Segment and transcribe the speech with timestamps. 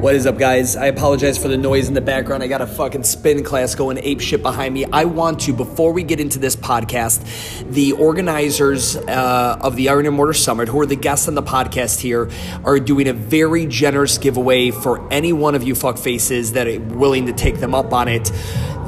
[0.00, 0.76] What is up, guys?
[0.76, 2.42] I apologize for the noise in the background.
[2.42, 4.86] I got a fucking spin class going ape shit behind me.
[4.86, 10.06] I want to, before we get into this podcast, the organizers uh, of the Iron
[10.06, 12.30] and Mortar Summit, who are the guests on the podcast here,
[12.64, 16.80] are doing a very generous giveaway for any one of you fuck faces that are
[16.80, 18.32] willing to take them up on it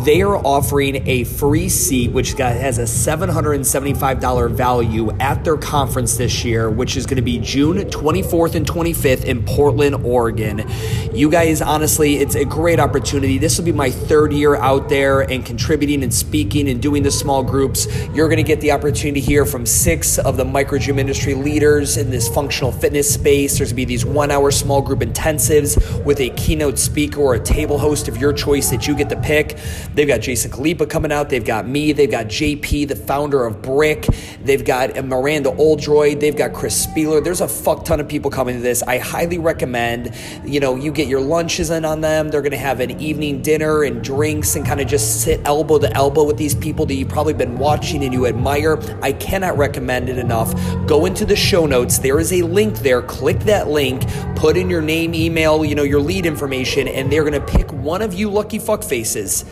[0.05, 6.45] they are offering a free seat, which has a $775 value at their conference this
[6.45, 10.69] year, which is going to be June 24th and 25th in Portland, Oregon.
[11.15, 13.39] You guys, honestly, it's a great opportunity.
[13.39, 17.11] This will be my third year out there and contributing and speaking and doing the
[17.11, 17.87] small groups.
[18.15, 21.35] You're going to get the opportunity to hear from six of the micro gym industry
[21.35, 23.59] leaders in this functional fitness space.
[23.59, 27.35] There's going to be these one hour small group intensives with a keynote speaker or
[27.35, 29.59] a table host of your choice that you get to pick.
[29.95, 31.29] They've got Jason Khalipa coming out.
[31.29, 31.93] They've got me.
[31.93, 34.07] They've got JP, the founder of Brick.
[34.43, 36.21] They've got Miranda Oldroyd.
[36.21, 37.23] They've got Chris Spealler.
[37.23, 38.83] There's a fuck ton of people coming to this.
[38.83, 42.31] I highly recommend, you know, you get your lunches in on them.
[42.31, 45.79] They're going to have an evening dinner and drinks and kind of just sit elbow
[45.79, 48.79] to elbow with these people that you've probably been watching and you admire.
[49.03, 50.55] I cannot recommend it enough.
[50.87, 51.99] Go into the show notes.
[51.99, 53.03] There is a link there.
[53.03, 54.03] Click that link,
[54.37, 57.71] put in your name, email, you know, your lead information, and they're going to pick
[57.73, 59.45] one of you lucky fuck faces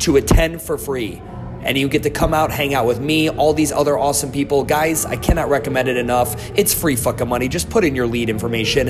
[0.00, 1.22] to attend for free.
[1.62, 4.64] And you get to come out, hang out with me, all these other awesome people.
[4.64, 6.34] Guys, I cannot recommend it enough.
[6.58, 7.48] It's free fucking money.
[7.48, 8.88] Just put in your lead information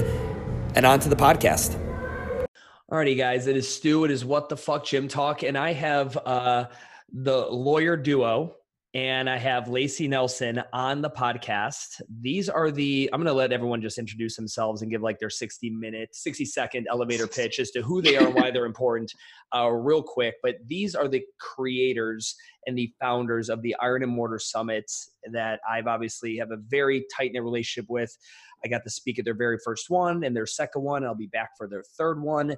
[0.77, 1.77] and on to the podcast.
[2.91, 4.05] Alrighty, guys, it is Stu.
[4.05, 5.43] It is What the Fuck Gym Talk.
[5.43, 6.67] And I have uh,
[7.13, 8.57] the lawyer duo
[8.93, 12.01] and I have Lacey Nelson on the podcast.
[12.21, 15.31] These are the, I'm going to let everyone just introduce themselves and give like their
[15.31, 19.13] 60 minute, 60 second elevator pitch as to who they are and why they're important,
[19.55, 20.35] uh, real quick.
[20.43, 22.35] But these are the creators
[22.67, 24.91] and the founders of the Iron and Mortar Summit
[25.31, 28.17] that I've obviously have a very tight knit relationship with.
[28.65, 31.05] I got to speak at their very first one and their second one.
[31.05, 32.57] I'll be back for their third one.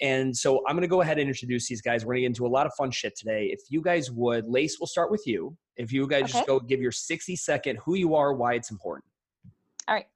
[0.00, 2.04] And so I'm going to go ahead and introduce these guys.
[2.04, 3.50] We're going to get into a lot of fun shit today.
[3.52, 5.56] If you guys would, Lace, we'll start with you.
[5.76, 6.32] If you guys okay.
[6.32, 9.04] just go give your 60 second who you are, why it's important.
[9.88, 10.06] All right.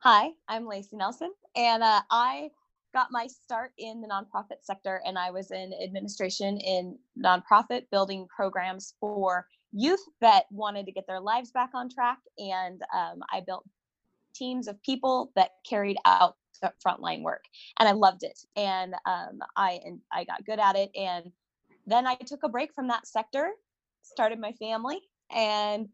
[0.00, 2.50] Hi, I'm Lacey Nelson, and uh, I
[2.94, 8.26] got my start in the nonprofit sector, and I was in administration in nonprofit building
[8.34, 12.18] programs for youth that wanted to get their lives back on track.
[12.38, 13.64] And um, I built
[14.34, 17.44] teams of people that carried out the frontline work
[17.78, 21.30] and i loved it and um, i and i got good at it and
[21.86, 23.50] then i took a break from that sector
[24.08, 25.00] started my family
[25.34, 25.88] and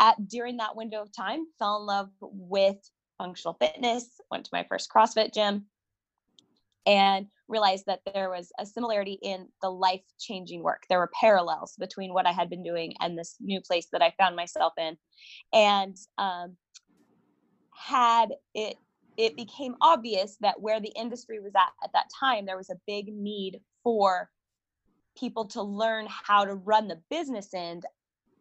[0.00, 2.76] at during that window of time fell in love with
[3.18, 5.66] functional fitness went to my first crossfit gym
[6.86, 10.82] and realized that there was a similarity in the life changing work.
[10.88, 14.12] There were parallels between what i had been doing and this new place that i
[14.18, 14.96] found myself in.
[15.52, 16.56] And um,
[17.74, 18.76] had it
[19.18, 22.80] it became obvious that where the industry was at at that time, there was a
[22.86, 24.30] big need for
[25.16, 27.84] people to learn how to run the business end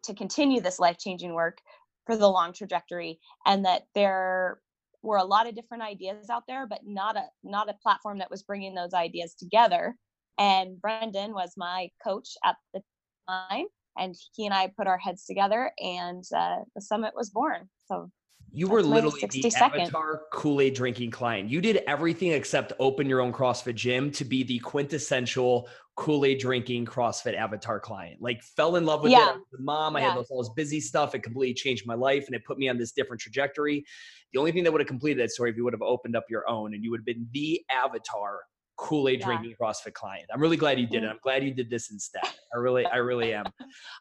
[0.03, 1.59] to continue this life changing work
[2.05, 4.59] for the long trajectory, and that there
[5.03, 8.31] were a lot of different ideas out there, but not a not a platform that
[8.31, 9.95] was bringing those ideas together.
[10.37, 12.81] And Brendan was my coach at the
[13.27, 13.65] time,
[13.97, 17.69] and he and I put our heads together, and uh, the summit was born.
[17.87, 18.09] So
[18.53, 19.81] you were literally the second.
[19.81, 21.49] avatar Kool-Aid drinking client.
[21.49, 26.85] You did everything except open your own CrossFit gym to be the quintessential Kool-Aid drinking
[26.85, 28.21] CrossFit avatar client.
[28.21, 29.35] Like fell in love with yeah.
[29.35, 29.59] it.
[29.59, 30.13] Mom, I yeah.
[30.13, 31.15] had all this busy stuff.
[31.15, 33.85] It completely changed my life and it put me on this different trajectory.
[34.33, 36.25] The only thing that would have completed that story if you would have opened up
[36.29, 38.41] your own and you would have been the avatar
[38.77, 39.25] Kool-Aid yeah.
[39.25, 40.25] drinking CrossFit client.
[40.33, 41.07] I'm really glad you did it.
[41.07, 41.11] Mm.
[41.11, 42.23] I'm glad you did this instead.
[42.53, 43.45] I really, I really am.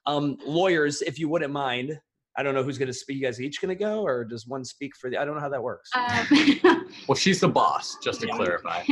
[0.07, 2.01] Um, lawyers, if you wouldn't mind,
[2.37, 3.17] I don't know who's going to speak.
[3.17, 5.19] You guys each going to go, or does one speak for the?
[5.19, 5.91] I don't know how that works.
[5.95, 8.37] Um, well, she's the boss, just to yeah.
[8.37, 8.85] clarify.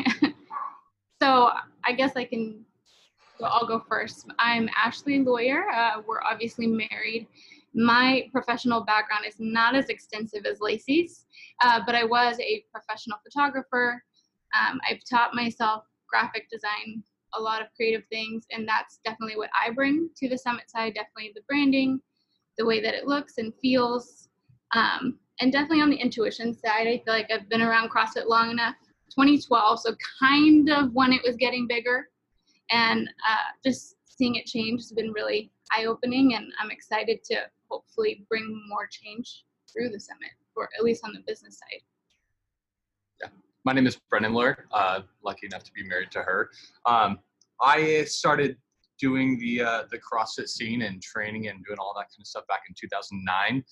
[1.23, 1.51] so
[1.85, 2.65] I guess I can.
[3.39, 4.27] Well, I'll go first.
[4.41, 5.71] I'm Ashley Lawyer.
[5.71, 7.29] Uh, we're obviously married.
[7.75, 11.25] My professional background is not as extensive as Lacey's,
[11.63, 14.03] uh, but I was a professional photographer.
[14.59, 17.05] Um, I've taught myself graphic design,
[17.35, 20.95] a lot of creative things, and that's definitely what I bring to the summit side.
[20.95, 22.01] Definitely the branding,
[22.59, 24.29] the way that it looks and feels.
[24.75, 28.51] Um, and definitely on the intuition side, I feel like I've been around CrossFit long
[28.51, 28.75] enough.
[29.11, 32.09] 2012, so kind of when it was getting bigger,
[32.71, 37.37] and uh, just seeing it change has been really eye-opening, and I'm excited to
[37.71, 41.81] hopefully bring more change through the summit, or at least on the business side.
[43.23, 43.29] Yeah,
[43.65, 44.67] my name is Brendan Lawyer.
[44.73, 46.51] Uh, lucky enough to be married to her.
[46.85, 47.19] Um,
[47.61, 48.57] I started
[48.99, 52.47] doing the uh, the CrossFit scene and training and doing all that kind of stuff
[52.49, 53.65] back in 2009.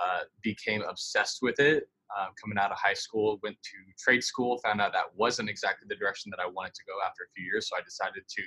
[0.00, 3.38] Uh, became obsessed with it uh, coming out of high school.
[3.42, 6.82] Went to trade school, found out that wasn't exactly the direction that I wanted to
[6.86, 7.68] go after a few years.
[7.68, 8.42] So I decided to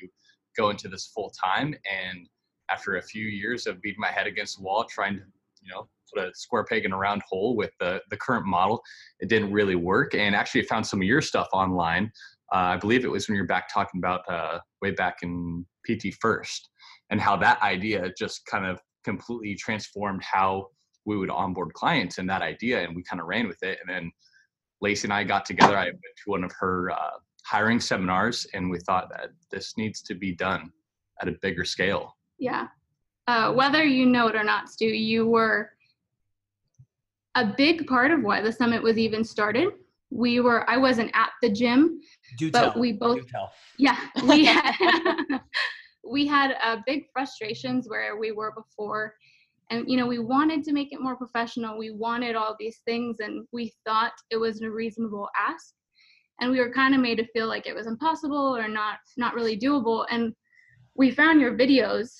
[0.58, 1.76] go into this full time.
[1.90, 2.28] And
[2.70, 5.24] after a few years of beating my head against the wall, trying to,
[5.62, 8.82] you know, put a square peg in a round hole with the, the current model,
[9.20, 10.16] it didn't really work.
[10.16, 12.12] And actually found some of your stuff online.
[12.54, 16.14] Uh, I believe it was when you're back talking about uh, way back in PT
[16.20, 16.70] First
[17.10, 20.68] and how that idea just kind of completely transformed how
[21.06, 22.84] we would onboard clients and that idea.
[22.84, 23.80] And we kind of ran with it.
[23.82, 24.12] And then
[24.82, 25.78] Lacey and I got together.
[25.78, 30.02] I went to one of her uh, hiring seminars and we thought that this needs
[30.04, 30.72] to be done
[31.22, 32.16] at a bigger scale.
[32.38, 32.68] Yeah.
[33.28, 35.72] Uh, whether you know it or not, Stu, you were
[37.36, 39.70] a big part of why the summit was even started.
[40.12, 42.00] We were, I wasn't at the gym,
[42.38, 42.82] Do but tell.
[42.82, 43.20] we both,
[43.78, 43.98] yeah,
[44.28, 44.76] we had,
[46.04, 49.16] we had uh, big frustrations where we were before.
[49.70, 51.78] And, you know, we wanted to make it more professional.
[51.78, 55.74] We wanted all these things, and we thought it was a reasonable ask.
[56.42, 59.34] And we were kind of made to feel like it was impossible or not, not
[59.34, 60.06] really doable.
[60.10, 60.34] And
[60.96, 62.12] we found your videos,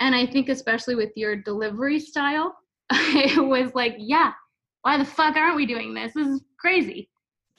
[0.00, 2.54] and I think especially with your delivery style,
[2.90, 4.32] it was like, yeah,
[4.82, 6.12] why the fuck aren't we doing this?
[6.14, 7.09] This is crazy.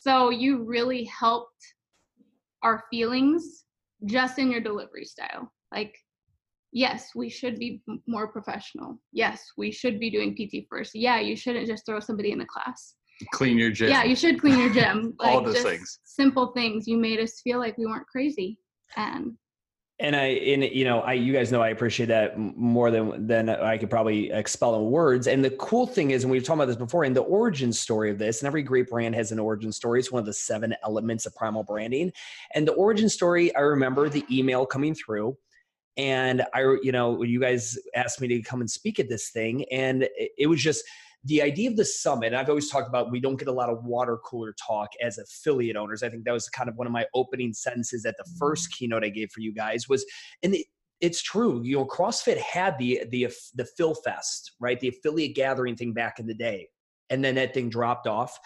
[0.01, 1.75] So you really helped
[2.63, 3.65] our feelings
[4.05, 5.53] just in your delivery style.
[5.71, 5.95] Like,
[6.71, 8.99] yes, we should be more professional.
[9.11, 10.95] Yes, we should be doing PT first.
[10.95, 12.95] Yeah, you shouldn't just throw somebody in the class.
[13.31, 13.89] Clean your gym.
[13.89, 15.13] Yeah, you should clean your gym.
[15.19, 15.99] All those just things.
[16.03, 16.87] Simple things.
[16.87, 18.57] You made us feel like we weren't crazy.
[18.97, 19.33] And
[20.01, 23.49] and I, and you know, I, you guys know, I appreciate that more than than
[23.49, 25.27] I could probably expel in words.
[25.27, 28.09] And the cool thing is, and we've talked about this before, in the origin story
[28.09, 29.99] of this, and every great brand has an origin story.
[29.99, 32.11] It's one of the seven elements of primal branding.
[32.55, 35.37] And the origin story, I remember the email coming through,
[35.97, 39.65] and I, you know, you guys asked me to come and speak at this thing,
[39.71, 40.83] and it was just
[41.23, 43.69] the idea of the summit, and I've always talked about we don't get a lot
[43.69, 46.01] of water cooler talk as affiliate owners.
[46.01, 48.37] I think that was kind of one of my opening sentences at the mm-hmm.
[48.39, 50.05] first keynote I gave for you guys was,
[50.41, 50.65] and it,
[50.99, 51.61] it's true.
[51.63, 54.79] You know, CrossFit had the the the Phil Fest, right?
[54.79, 56.69] The affiliate gathering thing back in the day,
[57.09, 58.39] and then that thing dropped off.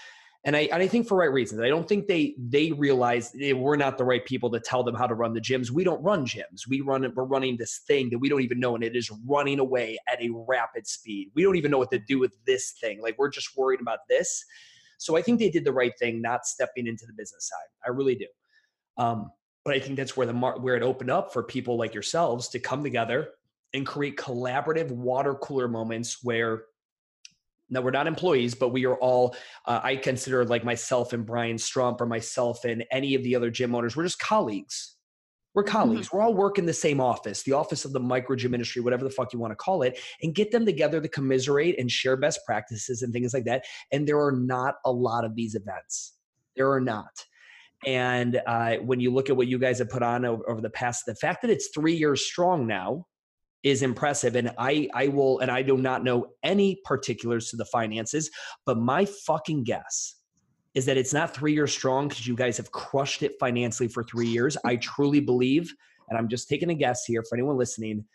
[0.45, 1.61] And I, and I think for right reasons.
[1.61, 4.93] I don't think they they realize they, we're not the right people to tell them
[4.93, 5.71] how to run the gyms.
[5.71, 6.67] We don't run gyms.
[6.69, 9.59] We run we're running this thing that we don't even know, and it is running
[9.59, 11.31] away at a rapid speed.
[11.33, 13.01] We don't even know what to do with this thing.
[13.01, 14.45] Like we're just worried about this.
[14.99, 17.67] So I think they did the right thing, not stepping into the business side.
[17.85, 18.27] I really do.
[18.97, 19.31] Um,
[19.63, 22.59] but I think that's where the where it opened up for people like yourselves to
[22.59, 23.29] come together
[23.73, 26.65] and create collaborative water cooler moments where
[27.69, 29.35] now we're not employees, but we are all,
[29.65, 33.49] uh, I consider like myself and Brian Strump or myself and any of the other
[33.49, 34.95] gym owners, we're just colleagues.
[35.55, 36.11] We're colleagues.
[36.11, 39.09] We're all working the same office, the office of the micro gym industry, whatever the
[39.09, 42.41] fuck you want to call it, and get them together to commiserate and share best
[42.45, 43.63] practices and things like that.
[43.93, 46.17] And there are not a lot of these events.
[46.57, 47.25] There are not.
[47.85, 50.69] And uh, when you look at what you guys have put on over, over the
[50.69, 53.05] past, the fact that it's three years strong now,
[53.65, 57.65] is impressive and i i will and i do not know any particulars to the
[57.65, 58.29] finances
[58.65, 60.15] but my fucking guess
[60.75, 64.03] is that it's not three years strong because you guys have crushed it financially for
[64.03, 64.57] three years.
[64.65, 65.73] I truly believe
[66.09, 68.05] and i'm just taking a guess here for anyone listening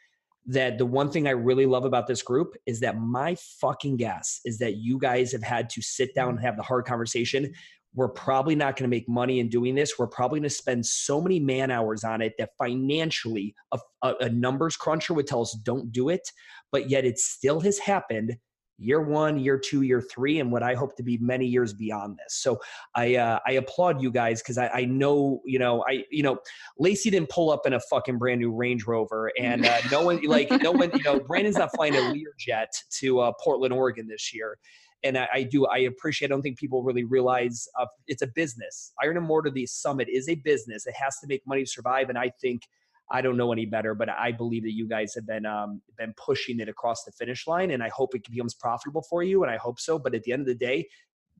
[0.47, 4.41] that the one thing i really love about this group is that my fucking guess
[4.44, 7.53] is that you guys have had to sit down and have the hard conversation
[7.95, 9.99] we're probably not going to make money in doing this.
[9.99, 13.79] We're probably going to spend so many man hours on it that financially a,
[14.20, 16.31] a, numbers cruncher would tell us don't do it.
[16.70, 18.37] But yet it still has happened
[18.79, 22.17] year one, year two, year three, and what I hope to be many years beyond
[22.17, 22.37] this.
[22.37, 22.61] So
[22.94, 26.39] I uh, I applaud you guys because I, I know you know I you know
[26.79, 30.23] Lacey didn't pull up in a fucking brand new Range Rover, and uh, no one
[30.23, 32.69] like no one you know Brandon's not flying a Learjet
[33.01, 34.59] to uh, Portland, Oregon this year
[35.03, 36.29] and I, I, do I appreciate.
[36.29, 38.93] I don't think people really realize uh, it's a business.
[39.03, 40.87] Iron and Mortar, the summit, is a business.
[40.87, 42.63] It has to make money to survive, and I think
[43.11, 46.15] I don't know any better, but I believe that you guys have been um, been
[46.17, 49.51] pushing it across the finish line, and I hope it becomes profitable for you, and
[49.51, 49.99] I hope so.
[49.99, 50.89] But at the end of the day,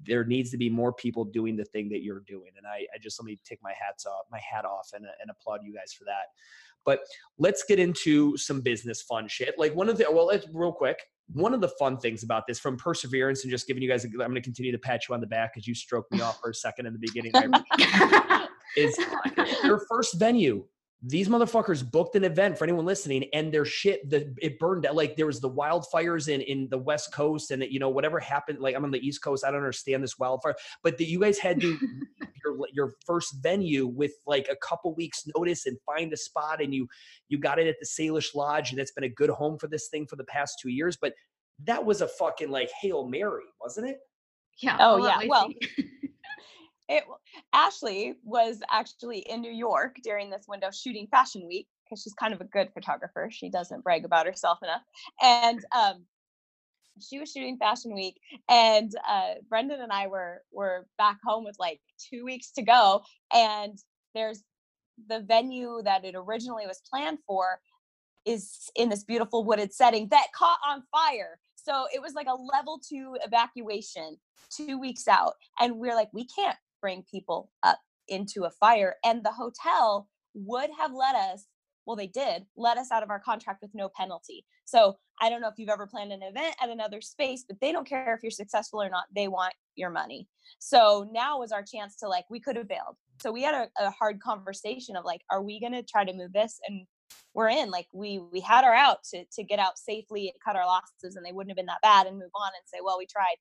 [0.05, 2.99] there needs to be more people doing the thing that you're doing, and I, I
[3.01, 5.93] just let me take my hats off, my hat off, and, and applaud you guys
[5.93, 6.29] for that.
[6.85, 7.01] But
[7.39, 9.55] let's get into some business fun shit.
[9.59, 10.99] Like one of the well, let's real quick
[11.33, 14.09] one of the fun things about this from perseverance and just giving you guys, i
[14.09, 16.41] am going to continue to pat you on the back because you stroked me off
[16.41, 17.33] for a second in the beginning.
[18.77, 18.97] is
[19.65, 20.65] your first venue.
[21.03, 24.95] These motherfuckers booked an event for anyone listening, and their shit, the it burned out.
[24.95, 28.21] Like there was the wildfires in in the West Coast, and it, you know whatever
[28.21, 28.59] happened.
[28.59, 31.39] Like I'm on the East Coast, I don't understand this wildfire, but that you guys
[31.39, 31.79] had to
[32.45, 36.75] your your first venue with like a couple weeks notice and find a spot, and
[36.75, 36.87] you
[37.29, 39.89] you got it at the Salish Lodge, and it's been a good home for this
[39.89, 40.99] thing for the past two years.
[41.01, 41.15] But
[41.65, 43.97] that was a fucking like hail mary, wasn't it?
[44.59, 44.77] Yeah.
[44.79, 45.91] Oh, I'll yeah, well, Lacey-
[46.91, 47.05] It
[47.53, 52.35] Ashley was actually in New York during this window shooting Fashion Week because she's kind
[52.35, 53.29] of a good photographer.
[53.31, 54.83] She doesn't brag about herself enough,
[55.23, 56.05] and um,
[57.01, 61.57] she was shooting Fashion Week, and uh, Brendan and I were were back home with
[61.61, 61.81] like
[62.11, 63.79] two weeks to go, and
[64.13, 64.43] there's
[65.09, 67.61] the venue that it originally was planned for
[68.27, 71.39] is in this beautiful wooded setting that caught on fire.
[71.55, 74.19] So it was like a level two evacuation
[74.51, 75.35] two weeks out.
[75.59, 78.97] And we're like, we can't bring people up into a fire.
[79.05, 81.47] And the hotel would have let us,
[81.87, 84.45] well, they did let us out of our contract with no penalty.
[84.65, 87.73] So I don't know if you've ever planned an event at another space, but they
[87.73, 89.05] don't care if you're successful or not.
[89.15, 90.29] They want your money.
[90.59, 92.97] So now was our chance to like, we could have bailed.
[93.21, 96.13] So we had a, a hard conversation of like, are we going to try to
[96.13, 96.59] move this?
[96.67, 96.87] And
[97.35, 100.67] we're in like we we had our out to to get out safely cut our
[100.67, 103.07] losses and they wouldn't have been that bad and move on and say well we
[103.07, 103.37] tried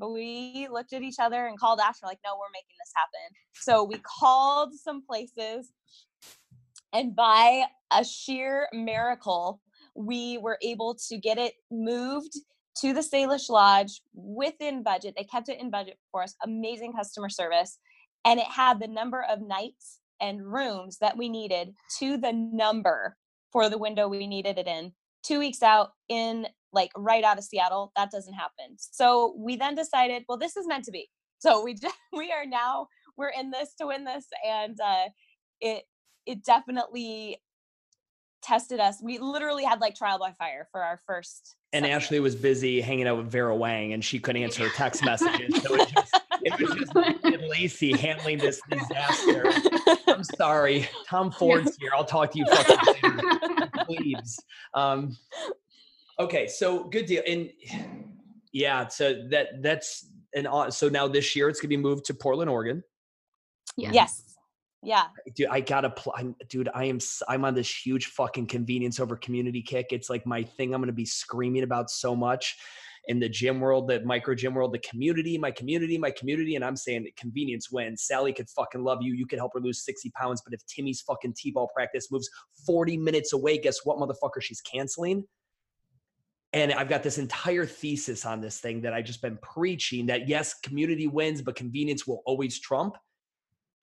[0.00, 3.36] but we looked at each other and called after like no we're making this happen
[3.54, 5.72] so we called some places
[6.92, 9.60] and by a sheer miracle
[9.94, 12.32] we were able to get it moved
[12.80, 15.14] to the Salish Lodge within budget.
[15.16, 16.34] They kept it in budget for us.
[16.44, 17.78] Amazing customer service.
[18.24, 23.16] And it had the number of nights and rooms that we needed to the number
[23.52, 24.92] for the window we needed it in.
[25.22, 28.76] Two weeks out in like right out of Seattle, that doesn't happen.
[28.78, 31.08] So we then decided, well, this is meant to be.
[31.38, 32.88] So we just, we are now
[33.20, 35.08] we're in this to win this, and uh,
[35.60, 35.84] it
[36.26, 37.36] it definitely
[38.42, 38.96] tested us.
[39.02, 41.56] We literally had like trial by fire for our first.
[41.72, 41.86] And.
[41.86, 45.62] Ashley was busy hanging out with Vera Wang and she couldn't answer her text messages.
[45.62, 49.44] So it was just, it was just Lacey handling this disaster.
[50.08, 50.88] I'm sorry.
[51.06, 51.90] Tom Ford's here.
[51.94, 53.18] I'll talk to you fucking
[53.88, 54.20] later.
[54.72, 55.16] Um,
[56.20, 57.22] okay, so good deal.
[57.26, 57.50] And
[58.52, 62.14] yeah, so that that's an aw- so now this year it's gonna be moved to
[62.14, 62.82] Portland, Oregon.
[63.76, 63.90] Yeah.
[63.92, 64.24] yes.
[64.82, 65.08] Yeah.
[65.34, 69.14] dude i gotta pl- I'm, dude i am I'm on this huge fucking convenience over
[69.14, 72.56] community kick it's like my thing i'm gonna be screaming about so much
[73.08, 76.64] in the gym world the micro gym world the community my community my community and
[76.64, 79.84] i'm saying that convenience wins sally could fucking love you you could help her lose
[79.84, 82.30] 60 pounds but if timmy's fucking t-ball practice moves
[82.64, 85.22] 40 minutes away guess what motherfucker she's canceling
[86.52, 90.28] and I've got this entire thesis on this thing that I've just been preaching that
[90.28, 92.96] yes, community wins, but convenience will always trump.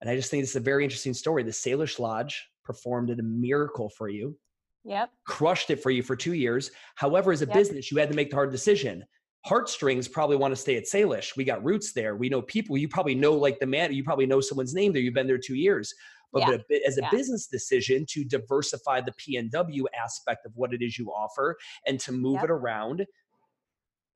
[0.02, 1.44] And I just think it's a very interesting story.
[1.44, 4.38] The Salish Lodge performed a miracle for you,
[4.84, 5.12] Yep.
[5.26, 6.72] crushed it for you for two years.
[6.96, 7.54] However, as a Yep.
[7.56, 9.06] business, you had to make the hard decision.
[9.46, 11.38] Heartstrings probably want to stay at Salish.
[11.38, 12.18] We got roots there.
[12.18, 12.78] We know people.
[12.78, 13.94] You probably know like the man.
[13.94, 15.02] You probably know someone's name there.
[15.02, 15.94] You've been there two years.
[16.34, 16.58] But, Yeah.
[16.58, 17.10] but a as a Yeah.
[17.10, 22.12] business decision to diversify the PNW aspect of what it is you offer and to
[22.12, 22.44] move Yep.
[22.46, 23.02] it around,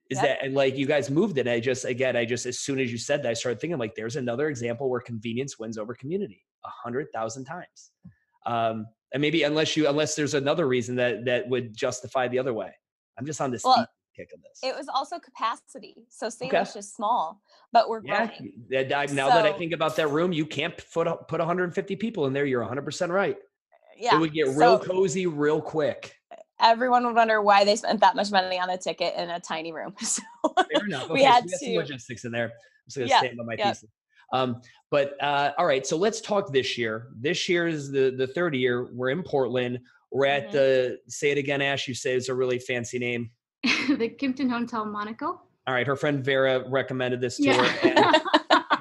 [0.10, 0.24] is Yep.
[0.24, 1.48] that and like you guys moved it?
[1.48, 3.96] I just again, I just as soon as you said that, I started thinking like,
[3.96, 7.92] there's another example where convenience wins over community a hundred thousand times.
[8.46, 12.54] Um, and maybe unless you unless there's another reason that that would justify the other
[12.54, 12.74] way.
[13.18, 14.60] I'm just on this Well, kick of this.
[14.64, 15.96] It was also capacity.
[16.10, 16.50] So Okay.
[16.50, 17.42] Salish is small,
[17.72, 19.16] but we're yeah, growing.
[19.16, 22.46] now that I think about that room, you can't put put 150 people in there.
[22.46, 23.38] You're 100 percent right.
[23.98, 24.16] Yeah.
[24.16, 26.16] It would get real so cozy real quick.
[26.60, 29.72] everyone would wonder why they spent that much money on a ticket in a tiny
[29.72, 29.94] room.
[30.02, 30.22] So
[30.74, 31.10] Fair enough.
[31.10, 32.46] We Okay, so had we got some to- logistics in there.
[32.46, 32.52] I'm
[32.88, 33.70] just gonna Yeah, stand by my yeah.
[33.74, 33.90] thesis.
[34.34, 37.08] Um, but uh, all right, so let's talk this year.
[37.20, 38.90] This year is the the third year.
[38.94, 39.80] We're in Portland.
[40.12, 40.52] We're at Mhm.
[40.54, 41.88] the say it again, Ash.
[41.88, 43.30] You say it's a really fancy name.
[43.98, 45.42] the Kimpton Hotel Monaco.
[45.68, 47.64] All right, her friend Vera recommended this to Yeah.
[47.64, 47.90] her.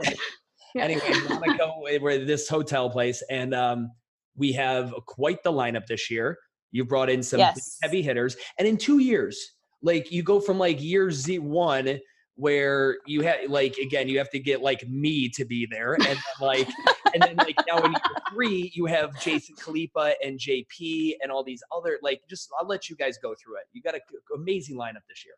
[0.00, 0.14] And
[0.74, 0.84] Yeah.
[0.84, 3.90] anyway, Monaco, eh, we're this hotel place, and um,
[4.36, 6.38] we have quite the lineup this year.
[6.70, 7.76] You brought in some Yes.
[7.82, 11.98] heavy hitters, and in two years, like you go from like year Z one
[12.40, 16.02] where you had like again you have to get like me to be there, and
[16.04, 16.68] then like
[17.14, 18.00] and then like now in year
[18.32, 22.88] three you have Jason khalipa and JP and all these other like just I'll let
[22.88, 23.64] you guys go through it.
[23.72, 24.00] You got an
[24.34, 25.34] amazing lineup this year.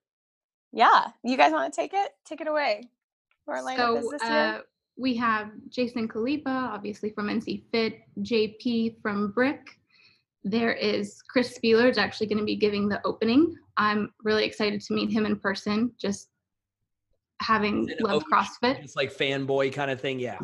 [0.73, 2.13] yeah, you guys want to take it?
[2.25, 2.89] Take it away.
[3.45, 4.63] For our lineup So this uh, year.
[4.97, 9.67] we have Jason khalipa obviously from NC Fit, JP from Brick.
[10.45, 13.55] There is Chris Spealler is actually going to be giving the opening.
[13.77, 15.93] I'm really excited to meet him in person.
[16.01, 16.29] Just
[17.43, 18.83] having Is loved CrossFit.
[18.83, 20.39] It's like fanboy kind of thing, yeah.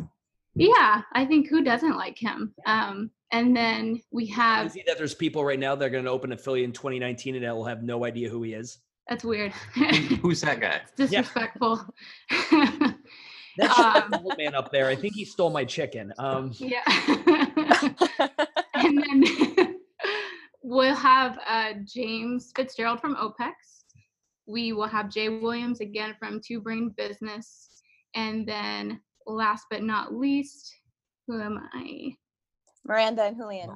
[0.55, 2.53] Yeah, I think who doesn't like him?
[2.65, 4.59] Um, and then we have.
[4.59, 6.73] I have see that there's people right now that are going to open affiliate in
[6.73, 8.79] 2019 and that will have no idea who he is.
[9.07, 9.51] that's weird.
[10.21, 10.81] Who's that guy?
[10.95, 11.85] Disrespectful.
[12.41, 12.93] That's
[13.79, 14.87] Um, the old man up there.
[14.87, 16.13] I think he stole my chicken.
[16.17, 16.81] Um, yeah.
[18.73, 19.23] and then
[20.63, 23.53] we'll have uh, James Fitzgerald from OPEX.
[24.49, 27.83] We will have Jay Williams again from Two Brain Business.
[28.15, 30.73] And then last but not least,
[31.27, 32.15] who am I?
[32.83, 33.69] Miranda and Julian.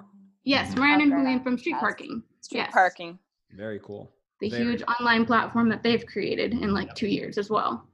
[0.43, 0.79] Yes, mm-hmm.
[0.79, 1.79] Miranda and Julian from Street Yes.
[1.79, 2.23] Parking.
[2.41, 2.73] Street Yes.
[2.73, 3.19] parking.
[3.51, 4.11] Very cool.
[4.39, 7.87] The Very huge online platform that they've created in like two years as well.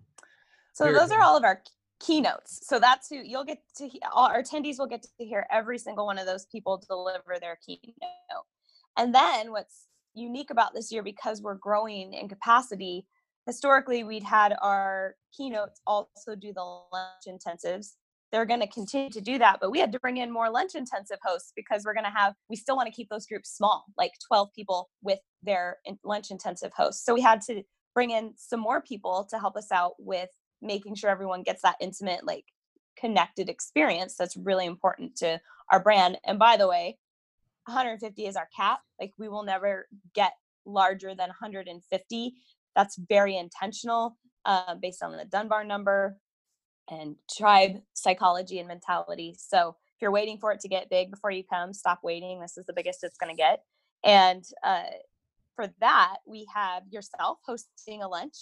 [0.73, 1.61] So Very those are all of our
[1.99, 2.65] keynotes.
[2.65, 5.77] So that's who you'll get to he- all our attendees will get to hear every
[5.77, 8.47] single one of those people deliver their keynote.
[8.97, 13.05] And then what's unique about this year because we're growing in capacity,
[13.45, 17.93] historically we'd had our keynotes also do the lunch intensives.
[18.31, 20.75] They're going to continue to do that, but we had to bring in more lunch
[20.75, 23.85] intensive hosts because we're going to have we still want to keep those groups small,
[23.97, 27.03] like 12 people with their lunch intensive hosts.
[27.03, 27.63] So we had to
[27.95, 30.29] bring in some more people to help us out with
[30.61, 32.45] making sure everyone gets that intimate like
[32.97, 35.39] connected experience that's really important to
[35.71, 36.97] our brand and by the way
[37.69, 40.33] 150 is our cap like we will never get
[40.65, 42.33] larger than 150
[42.75, 46.17] that's very intentional uh, based on the dunbar number
[46.89, 49.35] and tribe psychology and mentality.
[49.37, 52.39] So if you're waiting for it to get big before you come stop waiting.
[52.39, 53.63] This is the biggest it's going to get.
[54.03, 54.83] And uh,
[55.55, 58.37] for that we have yourself hosting a lunch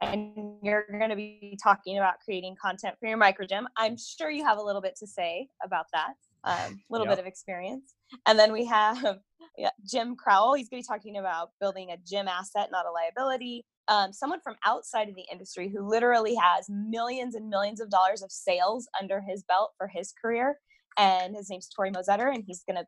[0.00, 3.66] and you're going to be talking about creating content for your micro gym.
[3.76, 7.16] I'm sure you have a little bit to say about that, a um, little Yep.
[7.16, 7.94] bit of experience.
[8.26, 9.20] And then we have
[9.56, 10.54] yeah, Jim Crowell.
[10.54, 13.64] He's going to be talking about building a gym asset, not a liability.
[13.88, 18.22] Um, someone from outside of the industry who literally has millions and millions of dollars
[18.22, 20.58] of sales under his belt for his career.
[20.96, 22.86] And his name's Tori Mosetter, and he's going to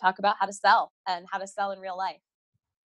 [0.00, 2.20] talk about how to sell and how to sell in real life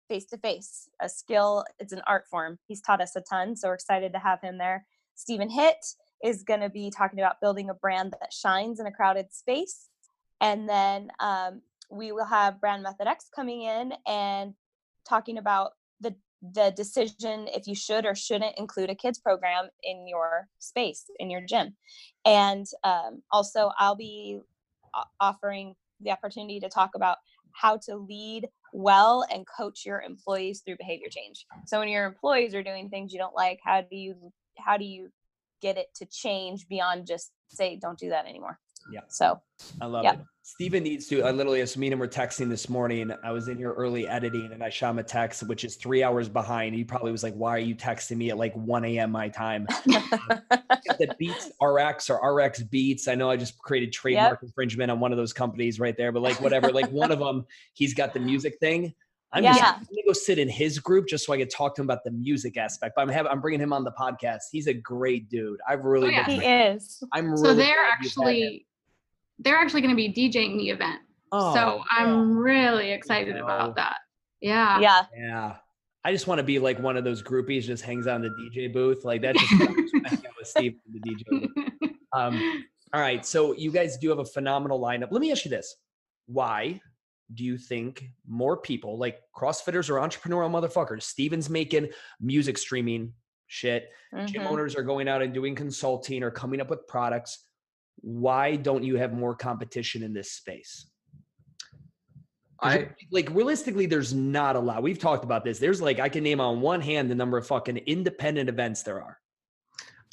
[0.09, 3.67] face to face a skill it's an art form he's taught us a ton so
[3.67, 4.85] we're excited to have him there
[5.15, 5.75] stephen hitt
[6.23, 9.86] is going to be talking about building a brand that shines in a crowded space
[10.41, 14.53] and then um, we will have brand method x coming in and
[15.07, 16.15] talking about the
[16.53, 21.29] the decision if you should or shouldn't include a kids program in your space in
[21.29, 21.75] your gym
[22.25, 24.39] and um, also i'll be
[25.19, 27.17] offering the opportunity to talk about
[27.53, 31.45] how to lead well and coach your employees through behavior change.
[31.65, 34.85] So when your employees are doing things you don't like, how do you how do
[34.85, 35.09] you
[35.61, 38.59] get it to change beyond just say don't do that anymore?
[38.91, 39.01] Yeah.
[39.09, 39.41] So
[39.81, 40.15] I love Yep.
[40.19, 40.25] it.
[40.43, 41.23] Steven needs to.
[41.23, 43.11] I literally, as me and him were texting this morning.
[43.21, 46.03] I was in here early editing and I shot him a text, which is three
[46.03, 46.73] hours behind.
[46.73, 49.11] He probably was like, Why are you texting me at like 1 a.m.
[49.11, 49.67] my time?
[50.29, 50.41] Um,
[50.99, 53.07] the Beats RX or RX Beats.
[53.07, 56.21] I know I just created trademark infringement on one of those companies right there, but
[56.21, 58.93] like whatever, like one of them, he's got the music thing.
[59.33, 59.71] I'm just Yeah.
[59.75, 62.03] I'm gonna go sit in his group just so I could talk to him about
[62.03, 62.93] the music aspect.
[62.95, 64.43] But I'm having I'm bringing him on the podcast.
[64.51, 65.59] He's a great dude.
[65.67, 66.25] I've really Oh, yeah.
[66.25, 67.03] been, he is.
[67.13, 68.05] I'm really So they're glad you've had him.
[68.05, 68.65] actually
[69.39, 70.99] they're actually going to be DJing the event.
[71.31, 73.43] Oh, so I'm really excited go.
[73.43, 73.97] about that.
[74.41, 74.79] Yeah.
[74.79, 75.05] Yeah.
[75.15, 75.55] Yeah.
[76.03, 78.29] I just want to be like one of those groupies just hangs out in the
[78.59, 79.03] DJ booth.
[79.05, 79.69] Like that just hang
[80.03, 81.51] out with Steve the DJ booth.
[82.13, 82.63] Um,
[82.93, 83.23] all right.
[83.25, 85.09] So you guys do have a phenomenal lineup.
[85.11, 85.75] Let me ask you this.
[86.27, 86.79] Why
[87.33, 91.03] do you think more people like CrossFitters or entrepreneurial motherfuckers?
[91.03, 91.89] Steven's making
[92.21, 93.13] music streaming
[93.47, 93.89] shit.
[94.25, 94.47] Gym Mhm.
[94.47, 97.45] owners are going out and doing consulting or coming up with products.
[98.01, 100.89] Why don't you have more competition in this space?
[102.59, 104.81] I like realistically, there's not a lot.
[104.81, 105.59] We've talked about this.
[105.59, 109.01] There's like I can name on one hand the number of fucking independent events there
[109.01, 109.19] are.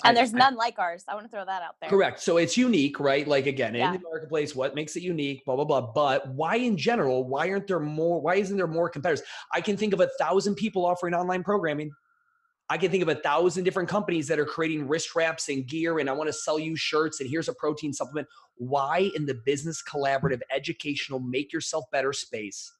[0.02, 1.04] And I- there's I- none like ours.
[1.06, 1.88] I want to throw that out there.
[1.88, 2.20] Correct.
[2.20, 3.26] So it's unique, right?
[3.28, 3.88] Like again, Yeah.
[3.88, 5.44] in the marketplace, what makes it unique?
[5.44, 5.92] Blah blah blah.
[5.92, 8.20] But why, in general, why aren't there more?
[8.20, 9.24] Why isn't there more competitors?
[9.52, 11.92] I can think of a thousand people offering online programming.
[12.70, 15.98] I can think of a thousand different companies that are creating wrist wraps and gear,
[15.98, 17.20] and I want to sell you shirts.
[17.20, 18.26] And here's a protein supplement.
[18.56, 22.72] Why, in the business collaborative, educational, make yourself better space,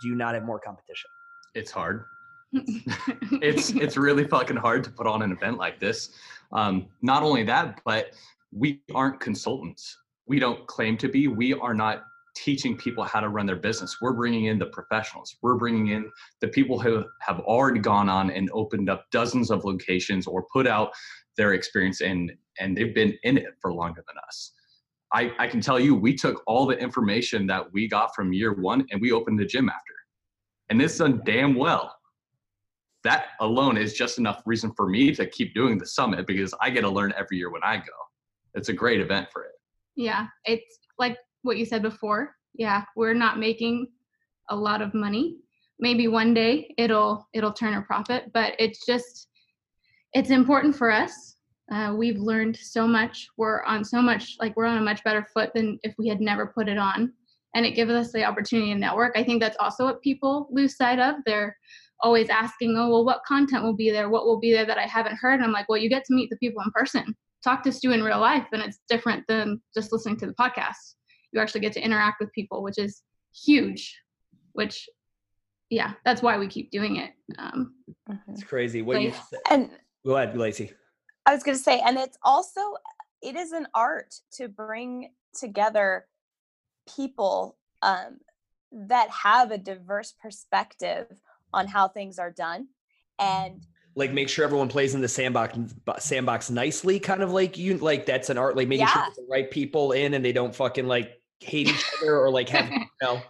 [0.00, 1.10] do you not have more competition?
[1.54, 2.04] it's hard.
[2.54, 6.10] It's it's really fucking hard to put on an event like this.
[6.52, 8.12] Um, not only that, but
[8.52, 9.98] we aren't consultants.
[10.26, 11.28] We don't claim to be.
[11.28, 12.04] We are not
[12.36, 13.98] teaching people how to run their business.
[14.00, 15.36] We're bringing in the professionals.
[15.42, 19.64] We're bringing in the people who have already gone on and opened up dozens of
[19.64, 20.92] locations or put out
[21.36, 24.52] their experience and and they've been in it for longer than us.
[25.12, 28.52] I, I can tell you, we took all the information that we got from year
[28.52, 29.94] one and we opened the gym after.
[30.70, 31.94] And it's done damn well
[33.04, 36.70] that alone is just enough reason for me to keep doing the summit because I
[36.70, 37.92] get to learn every year when I go.
[38.54, 39.52] It's a great event for it.
[39.96, 40.26] yeah.
[40.44, 42.34] It's like what you said before.
[42.54, 42.84] Yeah.
[42.96, 43.88] We're not making
[44.50, 45.36] a lot of money.
[45.80, 49.28] Maybe one day it'll it'll turn a profit, but it's just
[50.12, 51.36] it's important for us.
[51.72, 53.26] Uh, we've learned so much.
[53.36, 56.20] We're on so much like we're on a much better foot than if we had
[56.20, 57.12] never put it on.
[57.54, 59.16] And it gives us the opportunity to network.
[59.16, 61.16] I think that's also what people lose sight of.
[61.24, 61.56] They're
[62.00, 64.08] always asking, oh, well, what content will be there?
[64.10, 65.34] What will be there that I haven't heard?
[65.34, 67.92] And I'm like, well, you get to meet the people in person, talk to Stu
[67.92, 70.96] in real life, and it's different than just listening to the podcast.
[71.32, 73.02] You actually get to interact with people, which is
[73.34, 73.96] huge,
[74.52, 74.88] which,
[75.70, 77.12] yeah, that's why we keep doing it.
[77.38, 77.74] Um,
[78.28, 78.82] it's crazy.
[78.82, 79.12] What you
[79.48, 79.70] and
[80.04, 80.72] go ahead, Lacey.
[81.26, 82.60] I was going to say, and it's also,
[83.22, 86.06] it is an art to bring together
[86.94, 88.18] people um,
[88.72, 91.06] that have a diverse perspective
[91.52, 92.68] on how things are done
[93.18, 93.66] and
[93.96, 95.56] like make sure everyone plays in the sandbox
[95.98, 98.92] sandbox nicely kind of like you like that's an art like making yeah.
[98.92, 102.48] sure the right people in and they don't fucking like hate each other or like
[102.48, 103.22] have you know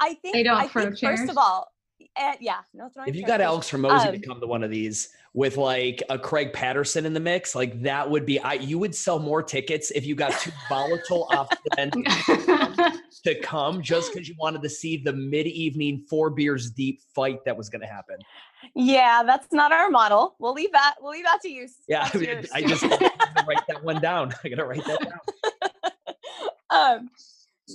[0.00, 1.72] i think they don't I think, first of all
[2.16, 4.70] uh, yeah no throwing if you got alex Hormozi um, to come to one of
[4.70, 8.78] these with like a craig patterson in the mix like that would be i you
[8.78, 11.48] would sell more tickets if you got two volatile off
[13.24, 17.56] to come just because you wanted to see the mid-evening four beers deep fight that
[17.56, 18.16] was going to happen.
[18.74, 20.36] Yeah, that's not our model.
[20.38, 20.96] We'll leave that.
[21.00, 21.66] We'll leave that to you.
[21.88, 24.32] Yeah, I, mean, I just write that one down.
[24.44, 25.90] I gotta write that down.
[26.70, 27.10] um,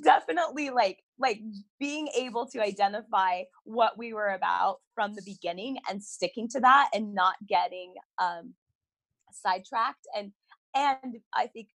[0.04, 1.42] definitely like like
[1.80, 6.90] being able to identify what we were about from the beginning and sticking to that
[6.94, 8.54] and not getting um
[9.32, 10.32] sidetracked and
[10.76, 11.68] and I think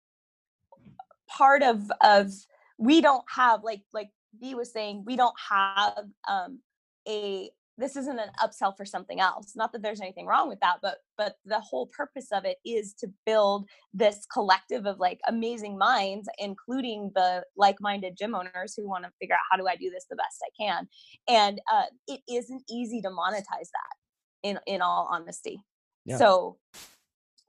[1.29, 2.33] part of of
[2.79, 6.61] we don't have like like B was saying, we don't have um
[7.07, 10.77] a this isn't an upsell for something else not that there's anything wrong with that
[10.83, 15.77] but but the whole purpose of it is to build this collective of like amazing
[15.77, 19.91] minds including the like-minded gym owners who want to figure out how do i do
[19.91, 20.89] this the best i can?
[21.29, 23.95] And uh, it isn't easy to monetize that
[24.43, 25.61] in in all honesty.
[26.05, 26.19] Yeah.
[26.19, 26.59] so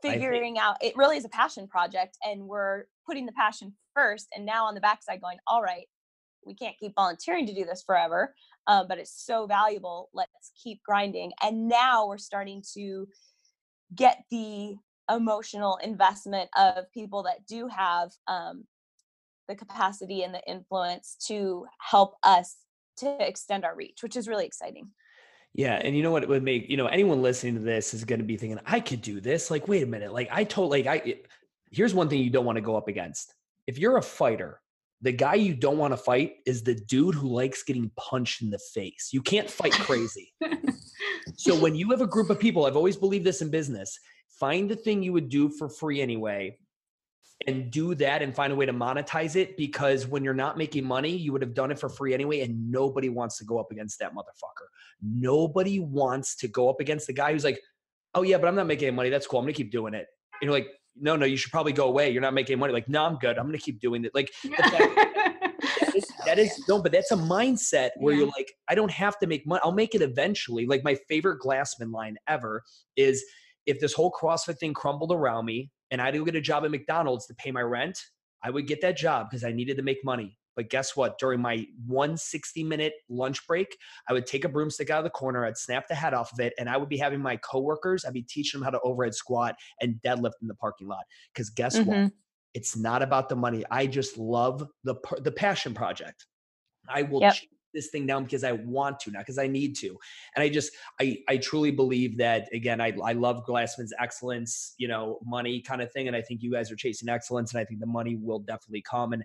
[0.01, 4.45] figuring out it really is a passion project and we're putting the passion first and
[4.45, 5.87] now on the backside going all right
[6.45, 8.33] we can't keep volunteering to do this forever
[8.67, 13.07] um, but it's so valuable let's keep grinding and now we're starting to
[13.93, 14.75] get the
[15.09, 18.65] emotional investment of people that do have um,
[19.47, 22.57] the capacity and the influence to help us
[22.97, 24.89] to extend our reach which is really exciting
[25.57, 28.03] yeah, and you know what it would make you know anyone listening to this is
[28.03, 29.49] going to be thinking I could do this.
[29.49, 31.15] Like, wait a minute, like I told like I.
[31.71, 33.33] Here's one thing you don't want to go up against.
[33.65, 34.59] If you're a fighter,
[35.01, 38.49] the guy you don't want to fight is the dude who likes getting punched in
[38.49, 39.09] the face.
[39.11, 40.33] You can't fight crazy.
[41.35, 43.99] so when you have a group of people, I've always believed this in business.
[44.39, 46.57] Find the thing you would do for free anyway
[47.47, 50.85] and do that and find a way to monetize it because when you're not making
[50.85, 52.41] money, you would have done it for free anyway.
[52.41, 54.67] And nobody wants to go up against that motherfucker.
[55.01, 57.59] Nobody wants to go up against the guy who's like,
[58.13, 59.09] oh, yeah, but I'm not making any money.
[59.09, 59.39] That's cool.
[59.39, 60.07] I'm going to keep doing it.
[60.41, 62.09] And you're like, no, no, you should probably go away.
[62.09, 62.73] You're not making money.
[62.73, 63.37] Like, no, I'm good.
[63.37, 64.11] I'm going to keep doing it.
[64.13, 68.21] Like, that, is, that is no, but that's a mindset where yeah.
[68.21, 69.61] you're like, I don't have to make money.
[69.63, 70.65] I'll make it eventually.
[70.65, 72.63] Like, my favorite Glassman line ever
[72.95, 73.23] is
[73.65, 76.71] if this whole CrossFit thing crumbled around me, and I to get a job at
[76.71, 77.99] McDonald's to pay my rent,
[78.43, 80.37] I would get that job because I needed to make money.
[80.55, 81.17] But guess what?
[81.19, 83.77] During my 160 minute lunch break,
[84.09, 86.39] I would take a broomstick out of the corner, I'd snap the head off of
[86.39, 89.15] it, and I would be having my coworkers, I'd be teaching them how to overhead
[89.15, 91.03] squat and deadlift in the parking lot.
[91.33, 92.03] Because guess mm-hmm.
[92.03, 92.11] what?
[92.53, 93.65] It's not about the money.
[93.69, 96.25] I just love the the passion project.
[96.87, 97.35] I will yep
[97.75, 99.97] this thing down because I want to, not because I need to.
[100.35, 104.87] And I just, I, I truly believe that again, I, I love Glassman's excellence, you
[104.87, 106.07] know, money kind of thing.
[106.07, 108.83] And I think you guys are chasing excellence and I think the money will definitely
[108.89, 109.13] come.
[109.13, 109.23] And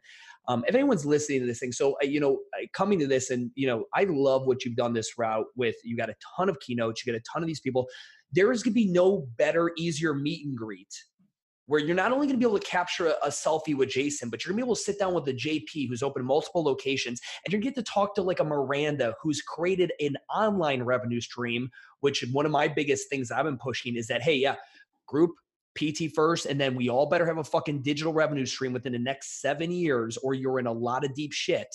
[0.48, 2.40] um, if anyone's listening to this thing, so, uh, you know,
[2.74, 5.96] coming to this and, you know, I love what you've done this route with, you
[5.96, 7.88] got a ton of keynotes, you get a ton of these people.
[8.32, 10.94] There is going to be no better, easier meet and greet
[11.70, 14.28] where you're not only going to be able to capture a, a, selfie with Jason,
[14.28, 16.64] but you're going to be able to sit down with a JP who's opened multiple
[16.64, 21.20] locations, and to get to talk to like a Miranda who's created an online revenue
[21.20, 21.70] stream.
[22.00, 24.56] Which one of my biggest things I've been pushing is that hey, yeah,
[25.06, 25.30] group
[25.78, 28.98] PT first, and then we all better have a fucking digital revenue stream within the
[28.98, 31.68] next seven years, or you're in a lot of deep shit.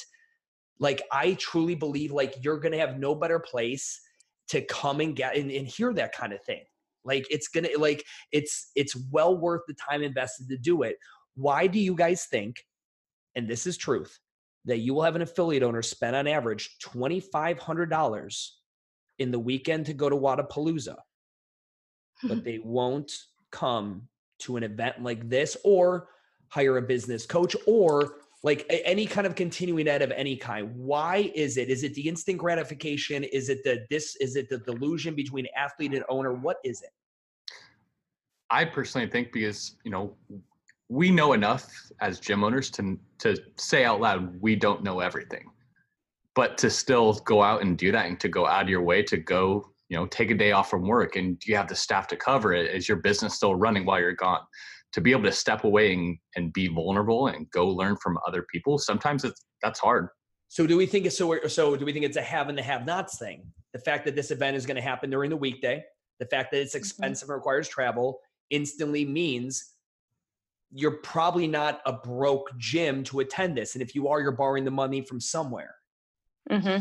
[0.77, 4.01] Like I truly believe like you're going to have no better place
[4.49, 6.65] to come and get and, and hear that kind of thing
[7.05, 10.97] like it's gonna like it's it's well worth the time invested to do it.
[11.35, 12.57] Why do you guys think,
[13.35, 14.19] and this is truth,
[14.65, 18.59] that you will have an affiliate owner spend on average twenty five hundred dollars
[19.19, 20.95] in the weekend to go to Wodapalooza,
[22.23, 23.11] but they won't
[23.51, 24.07] come
[24.39, 26.09] to an event like this or
[26.49, 31.31] hire a business coach or like any kind of continuing ed of any kind why
[31.33, 31.67] is it?
[31.67, 33.23] Is it the instant gratification?
[33.23, 36.31] Is it the this is it the delusion between athlete and owner?
[36.31, 36.91] What is it?
[38.51, 40.15] I personally think because you know
[40.89, 41.67] we know enough
[42.01, 45.49] as gym owners to to say out loud we don't know everything.
[46.35, 49.01] But to still go out and do that and to go out of your way
[49.03, 52.07] to go you know take a day off from work and you have the staff
[52.09, 54.41] to cover it is your business still running while you're gone
[54.95, 58.45] to be able to step away and, and be vulnerable and go learn from other
[58.49, 60.07] people sometimes it's that's hard
[60.47, 62.63] so do we think it's so so do we think it's a have and the
[62.63, 65.83] have nots thing the fact that this event is going to happen during the weekday
[66.19, 66.77] the fact that it's Mm-hmm.
[66.77, 69.73] expensive and requires travel instantly means
[70.71, 74.63] you're probably not a broke gym to attend this and if you are you're borrowing
[74.63, 75.75] the money from somewhere
[76.49, 76.77] hmm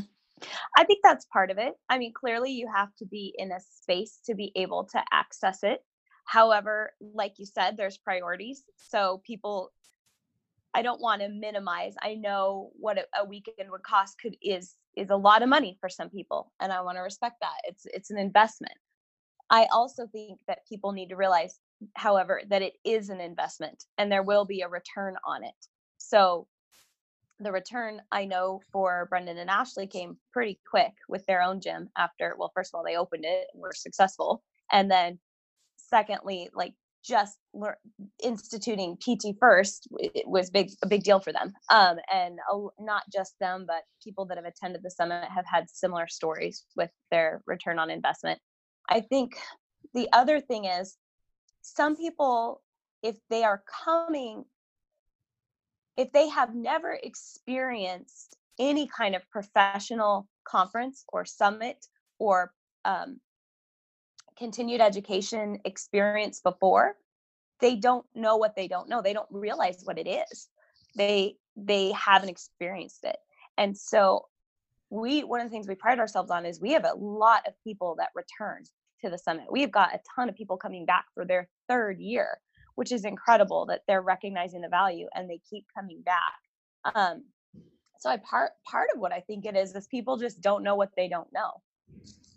[0.76, 1.74] I think that's part of it.
[1.88, 5.62] I mean, clearly you have to be in a space to be able to access
[5.62, 5.80] it.
[6.24, 8.64] However, like you said, there's priorities.
[8.76, 9.72] So people,
[10.72, 11.94] I don't want to minimize.
[12.02, 15.88] I know what a, weekend would cost could is is a lot of money for
[15.88, 17.56] some people, and I want to respect that.
[17.64, 18.74] It's it's an investment.
[19.50, 21.58] I also think that people need to realize,
[21.94, 25.54] however, that it is an investment and there will be a return on it.
[25.98, 26.48] So
[27.40, 31.90] the return I know for Brendan and Ashley came pretty quick with their own gym
[31.96, 35.18] after well first of all they opened it and were successful and then
[35.88, 37.78] secondly like just lear-
[38.22, 43.02] instituting PT first it was big a big deal for them um and a not
[43.12, 47.42] just them but people that have attended the summit have had similar stories with their
[47.46, 48.40] return on investment.
[48.88, 49.36] I think
[49.92, 50.96] the other thing is
[51.62, 52.62] some people
[53.02, 54.44] if they are coming
[55.96, 61.86] if they have never experienced any kind of professional conference or summit
[62.18, 62.52] or
[62.84, 63.20] um,
[64.38, 66.96] continued education experience before
[67.60, 70.48] they don't know what they don't know they don't realize what it is
[70.96, 73.16] they they haven't experienced it
[73.58, 74.26] and so
[74.90, 77.54] we one of the things we pride ourselves on is we have a lot of
[77.62, 78.62] people that return
[79.00, 82.38] to the summit we've got a ton of people coming back for their third year
[82.74, 86.94] which is incredible that they're recognizing the value and they keep coming back.
[86.94, 87.24] Um,
[87.98, 90.74] so I part part of what I think it is is people just don't know
[90.74, 91.62] what they don't know.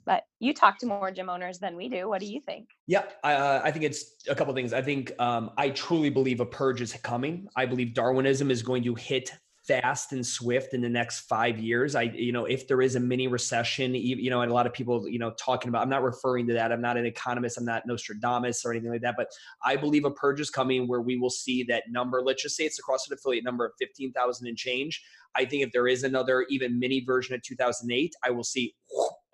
[0.08, 2.08] But you talk to more gym owners than we do.
[2.08, 2.70] What do you think?
[2.88, 4.72] Yeah, I, uh, I think it's a couple things.
[4.72, 7.50] I think um, I truly believe a purge is coming.
[7.58, 9.32] I believe Darwinism is going to hit
[9.68, 11.94] fast and swift in the next five years.
[11.94, 14.72] I, you know, if there is a mini recession, you know, and a lot of
[14.72, 16.72] people, you know, talking about, I'm not referring to that.
[16.72, 17.58] I'm not an economist.
[17.58, 19.16] I'm not Nostradamus or anything like that.
[19.18, 19.28] But
[19.66, 22.22] I believe a purge is coming where we will see that number.
[22.22, 25.04] Let's just say it's a CrossFit affiliate number of 15,000 and change.
[25.36, 28.74] I think if there is another even mini version of 2008, I will see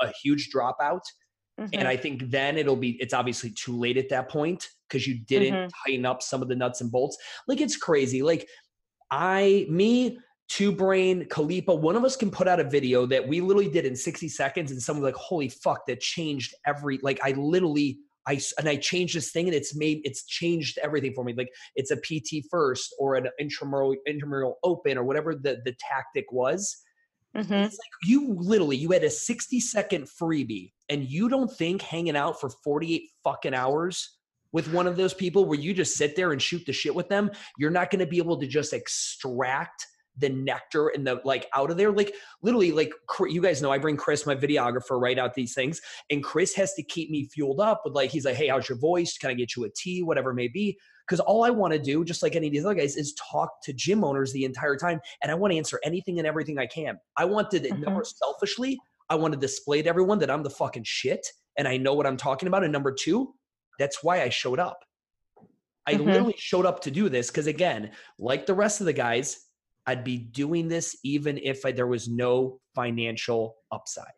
[0.03, 1.01] a huge dropout.
[1.59, 1.69] Mhm.
[1.73, 5.19] And I think then it'll be, it's obviously too late at that point because you
[5.25, 5.71] didn't Mhm.
[5.85, 7.17] tighten up some of the nuts and bolts.
[7.47, 8.23] Like it's crazy.
[8.23, 8.47] Like
[9.11, 13.39] I, me, Two Brain, Khalipa, one of us can put out a video that we
[13.41, 17.31] literally did in 60 seconds and someone's like, holy fuck, that changed every, like I
[17.31, 21.33] literally, I, and I changed this thing and it's made, it's changed everything for me.
[21.35, 26.31] Like it's a PT first or an intramural, intramural open or whatever the, the tactic
[26.31, 26.75] was.
[27.35, 27.65] Mhm.
[27.65, 32.15] It's like you literally you had a 60 second freebie and you don't think hanging
[32.15, 34.17] out for 48 fucking hours
[34.51, 37.09] with one of those people where you just sit there and shoot the shit with
[37.09, 41.47] them, you're not going to be able to just extract the nectar and the like
[41.55, 41.91] out of there.
[41.91, 42.93] Like literally, like
[43.27, 46.75] you guys know, I bring Chris, my videographer, right out these things, and Chris has
[46.75, 49.17] to keep me fueled up with like he's like, hey, how's your voice?
[49.17, 50.03] Can I get you a tea?
[50.03, 50.77] Whatever it may be.
[51.05, 53.49] Because all I want to do, just like any of these other guys, is talk
[53.63, 56.65] to gym owners the entire time, and I want to answer anything and everything I
[56.65, 56.97] can.
[57.17, 58.79] I wanted it number selfishly.
[59.09, 61.25] I want to display to everyone that I'm the fucking shit
[61.57, 62.63] and I know what I'm talking about.
[62.63, 63.33] And number two,
[63.77, 64.79] that's why I showed up.
[65.85, 66.05] I Mhm.
[66.05, 69.45] literally showed up to do this because, again, like the rest of the guys,
[69.85, 74.13] I'd be doing this even if I, there was no financial upside.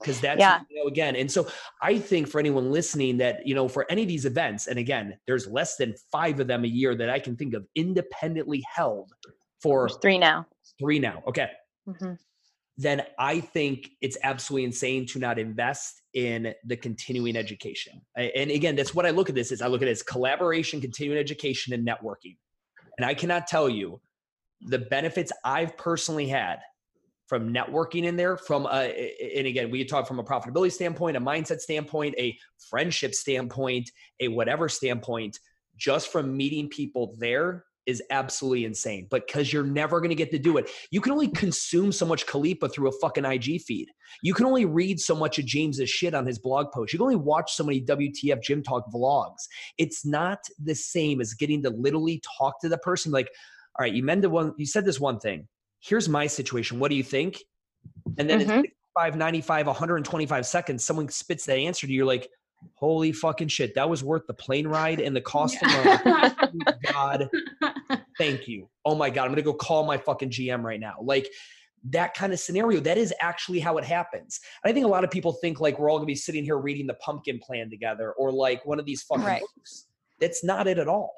[0.00, 0.60] Because that's, Yeah.
[0.70, 1.48] you know, again, and so
[1.82, 5.18] I think for anyone listening that, you know, for any of these events, and again,
[5.26, 9.12] there's less than five of them a year that I can think of independently held
[9.60, 10.46] for There's three now.
[10.78, 11.22] three now.
[11.26, 11.50] Okay
[11.88, 12.16] Mhm.
[12.80, 18.00] then I think it's absolutely insane to not invest in the continuing education.
[18.14, 20.80] And again, that's what I look at this is I look at it as collaboration,
[20.80, 22.36] continuing education, and networking.
[22.96, 24.00] And I cannot tell you
[24.60, 26.60] the benefits I've personally had
[27.28, 31.20] from networking in there from a, and again we talk from a profitability standpoint a
[31.20, 32.36] mindset standpoint a
[32.70, 35.38] friendship standpoint a whatever standpoint
[35.76, 40.30] just from meeting people there is absolutely insane but because you're never going to get
[40.30, 43.88] to do it you can only consume so much Khalipa through a fucking IG feed.
[44.22, 46.92] You can only read so much of James's shit on his blog post.
[46.92, 49.46] You can only watch so many WTF Gym Talk vlogs.
[49.78, 53.12] It's not the same as getting to literally talk to the person.
[53.12, 53.30] Like,
[53.78, 54.54] all right, you the one.
[54.56, 55.46] You said this one thing.
[55.80, 56.78] Here's my situation.
[56.78, 57.42] What do you think?
[58.18, 58.42] And then Mhm.
[58.42, 61.98] in 65, 95, 125 seconds, someone spits that answer to you.
[61.98, 62.28] You're like,
[62.74, 66.34] holy fucking shit, that was worth the plane ride and the cost alone.
[66.92, 67.30] God,
[68.18, 68.68] thank you.
[68.84, 70.96] Oh my God, I'm gonna go call my fucking GM right now.
[71.00, 71.28] Like
[71.84, 72.80] that kind of scenario.
[72.80, 74.40] That is actually how it happens.
[74.64, 76.88] I think a lot of people think like we're all gonna be sitting here reading
[76.88, 79.42] the pumpkin plan together or like one of these fucking Right.
[79.56, 79.86] books.
[80.18, 81.14] That's not it at all.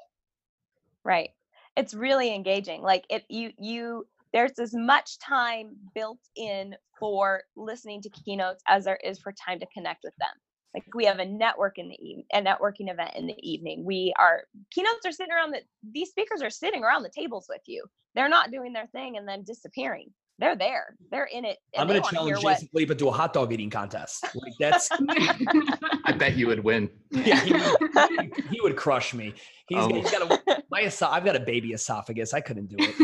[1.03, 1.31] Right.
[1.75, 2.83] It's really engaging.
[2.83, 8.85] Like it you you there's as much time built in for listening to keynotes as
[8.85, 10.29] there is for time to connect with them.
[10.73, 13.83] Like we have a network in the evening, a networking event in the evening.
[13.83, 17.61] We are keynotes are sitting around the these speakers are sitting around the tables with
[17.65, 17.83] you.
[18.15, 20.11] They're not doing their thing and then disappearing.
[20.39, 20.95] They're there.
[21.11, 21.57] They're in it.
[21.73, 24.23] and I'm gonna challenge hear what- Jason Khalipa to a hot dog eating contest.
[24.33, 24.89] Like that's
[26.05, 26.89] I bet you would win.
[27.11, 29.33] yeah, he would, he would crush me.
[29.67, 29.93] He's, Oh.
[29.93, 32.33] he's got a my eso- I've got a baby esophagus.
[32.33, 32.95] I couldn't do it.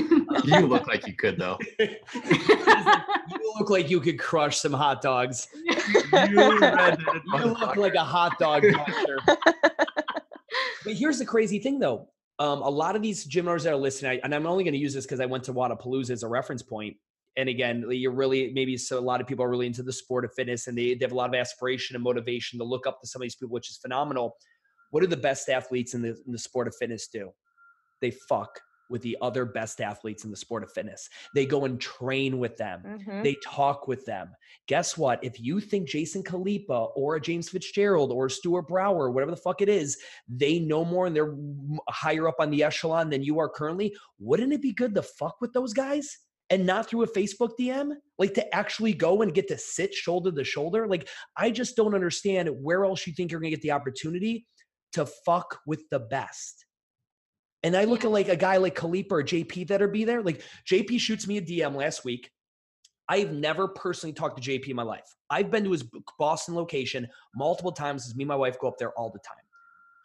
[0.44, 1.58] You look like you could though.
[1.80, 5.48] you look like you could crush some hot dogs.
[6.30, 9.20] You You look like a hot dog monster.
[9.26, 12.10] but here's the crazy thing, though.
[12.40, 14.74] Um, a lot of these gym owners that are listening, I, and I'm only going
[14.74, 16.96] to use this because I went to Wodapalooza as a reference point.
[17.36, 20.26] And again, you're really maybe so a lot of people are really into the sport
[20.26, 23.00] of fitness, and they, they have a lot of aspiration and motivation to look up
[23.02, 24.36] to some of these people, which is phenomenal.
[24.92, 27.32] What do the best athletes in the in the sport of fitness do?
[28.02, 31.10] They fuck with the other best athletes in the sport of fitness.
[31.34, 32.84] They go and train with them.
[32.86, 33.24] Mhm.
[33.24, 34.32] They talk with them.
[34.68, 35.24] Guess what?
[35.24, 39.62] If you think Jason Khalipa or a James Fitzgerald or Stuart Brauer, whatever the fuck
[39.62, 39.98] it is,
[40.28, 41.36] they know more and they're
[41.90, 45.42] higher up on the echelon than you are currently, wouldn't it be good to fuck
[45.42, 46.20] with those guys?
[46.50, 47.92] And not through a Facebook DM?
[48.18, 50.88] Like to actually go and get to sit shoulder to shoulder?
[50.88, 54.48] Like, I just don't understand where else you think you're gonna get the opportunity
[54.94, 56.66] to fuck with the best.
[57.64, 58.10] And I look Yeah.
[58.10, 60.22] at like a guy like Khalipa or JP that'll be there.
[60.22, 62.32] Like JP shoots me a DM last week.
[63.10, 65.16] I've never personally talked to JP in my life.
[65.30, 65.86] I've been to his
[66.20, 69.44] Boston location multiple times as me and my wife go up there all the time.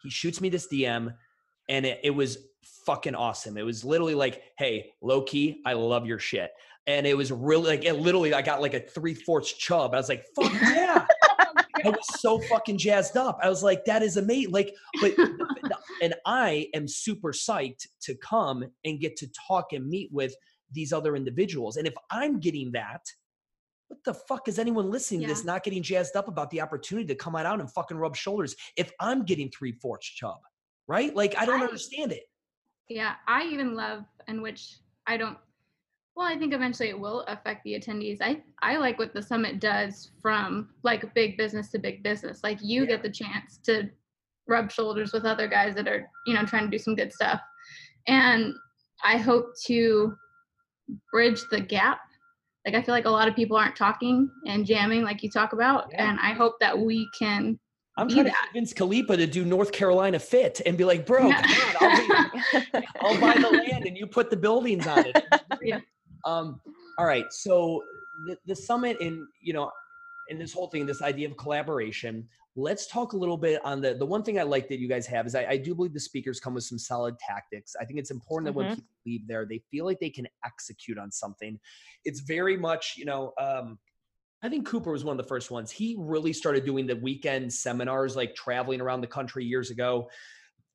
[0.01, 1.13] He shoots me this DM
[1.69, 2.37] and it, it was
[2.85, 3.57] fucking awesome.
[3.57, 6.51] It was literally like, hey, low key, I love your shit.
[6.87, 9.93] And it was really like, it literally, I got like a three fourths chub.
[9.93, 11.05] I was like, fuck yeah.
[11.83, 13.39] I was so fucking jazzed up.
[13.41, 14.51] I was like, that is amazing.
[14.51, 15.13] Like, but
[16.01, 20.33] and I am super psyched to come and get to talk and meet with
[20.71, 21.77] these other individuals.
[21.77, 23.01] And if I'm getting that,
[23.87, 27.07] what the fuck is anyone listening to this not getting jazzed up about the opportunity
[27.07, 30.39] to come out and fucking rub shoulders if I'm getting three fourths chub?
[30.87, 31.15] Right?
[31.15, 32.23] Like I don't I- understand it.
[32.89, 35.37] Yeah, I even love, and which I don't.
[36.15, 38.17] Well, I think eventually it will affect the attendees.
[38.21, 42.41] I I like what the summit does from like big business to big business.
[42.43, 42.87] Like you Yeah.
[42.89, 43.89] get the chance to
[44.47, 47.41] rub shoulders with other guys that are you know trying to do some good stuff,
[48.07, 48.53] and
[49.03, 50.15] I hope to
[51.11, 51.99] bridge the gap.
[52.65, 55.53] Like I feel like a lot of people aren't talking and jamming like you talk
[55.53, 56.09] about, Yeah.
[56.09, 57.59] and I hope that we can.
[57.97, 61.37] I'm trying to convince Khalipa to do North Carolina Fit and be like, bro, Yeah.
[61.81, 65.23] on, I'll, be, I'll buy the land and you put the buildings on it.
[65.61, 65.79] Yeah.
[66.25, 66.61] Um,
[66.97, 67.31] all right.
[67.33, 67.85] So
[68.25, 69.71] the, the summit in, you know,
[70.27, 73.93] in this whole thing, this idea of collaboration, let's talk a little bit on the,
[73.95, 75.99] the one thing I like that you guys have is I, I do believe the
[75.99, 77.75] speakers come with some solid tactics.
[77.79, 78.75] I think it's important that when Mhm.
[78.75, 81.59] people leave there, they feel like they can execute on something.
[82.05, 83.79] It's very much, you know, um,
[84.41, 85.71] I think Cooper was one of the first ones.
[85.71, 90.09] He really started doing the weekend seminars, like traveling around the country years ago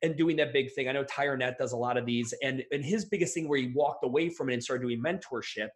[0.03, 0.89] and doing that big thing.
[0.89, 2.33] I know Tyre Net does a lot of these.
[2.43, 5.69] And, and his biggest thing where he walked away from it and started doing mentorship,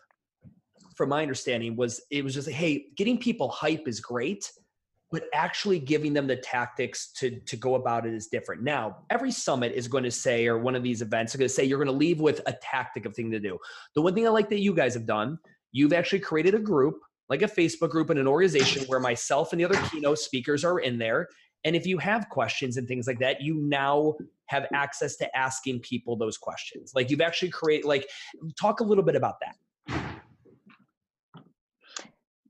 [0.97, 4.51] from my understanding, was it was just hey, getting people hype is great,
[5.11, 8.63] but actually giving them the tactics to, to go about it is different.
[8.63, 11.55] Now, every summit is going to say, or one of these events are going to
[11.55, 13.59] say, you're going to leave with a tactic of thing to do.
[13.95, 15.39] The one thing I like that you guys have done,
[15.73, 16.99] you've actually created a group
[17.33, 20.81] like a Facebook group and an organization where myself and the other keynote speakers are
[20.81, 21.29] in there.
[21.65, 24.15] And if you have questions and things like that, you now
[24.47, 26.93] have access to asking people those questions.
[26.95, 28.09] Like you've actually create like
[28.61, 29.57] talk a little bit about that.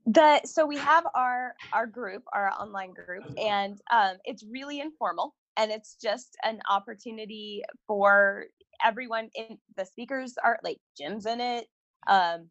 [0.05, 5.33] the so we have our our group our online group and um, it's really informal
[5.55, 8.45] and it's just an opportunity for
[8.83, 11.67] everyone in the speakers are like jim's in it
[12.07, 12.49] um,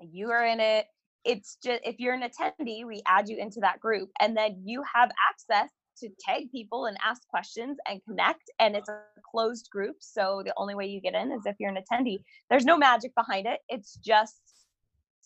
[0.00, 0.86] you are in it
[1.24, 4.82] it's just if you're an attendee we add you into that group and then you
[4.94, 9.00] have access to tag people and ask questions and connect and it's a
[9.30, 12.18] closed group so the only way you get in is if you're an attendee
[12.50, 14.40] there's no magic behind it it's just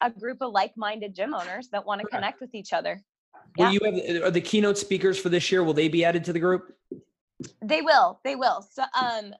[0.02, 3.02] a group of like-minded gym owners that want to connect with each other
[3.58, 5.62] Will you have are the keynote speakers for this year?
[5.62, 6.74] Will they be added to the group?
[7.60, 9.34] they will they will so um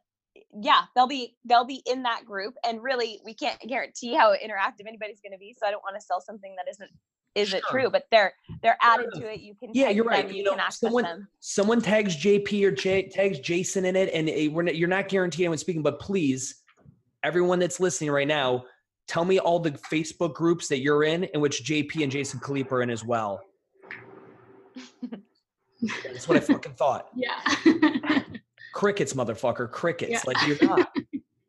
[0.60, 4.86] yeah they'll be they'll be in that group and really we can't guarantee how interactive
[4.86, 6.90] anybody's going to be so i don't want to sell something that isn't
[7.34, 7.70] isn't Sure.
[7.70, 10.28] true but they're they're added to it you can Yeah, you're them, right.
[10.28, 14.54] you, You know, someone- them Someone tags JP or J, tags Jason in it, and
[14.54, 16.56] we're not, you're not guaranteeing anyone speaking, but please,
[17.24, 18.64] everyone that's listening right now,
[19.08, 22.72] Tell me all the Facebook groups that you're in, in which JP and Jason Khalipa
[22.72, 23.40] are in as well.
[26.04, 27.08] That's what I fucking thought.
[27.16, 27.40] Yeah.
[28.72, 30.10] Crickets, motherfucker, crickets.
[30.12, 30.20] Yeah.
[30.26, 30.94] Like you're not.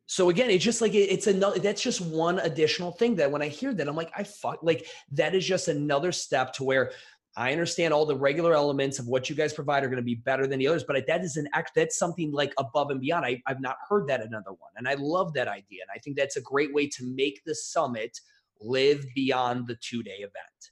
[0.05, 1.59] So again, it's just like it- it's another.
[1.59, 4.59] That's just one additional thing that when I hear that, I'm like, I fuck.
[4.61, 6.91] Like that is just another step to where
[7.35, 10.13] I understand all the regular elements of what you guys provide are going to be
[10.15, 11.71] better than the others, but that is an act.
[11.75, 13.25] That's something like above and beyond.
[13.25, 15.81] I, I've not heard that another one, and I love that idea.
[15.81, 18.19] And I think that's a great way to make the summit
[18.61, 20.71] live beyond the two day event.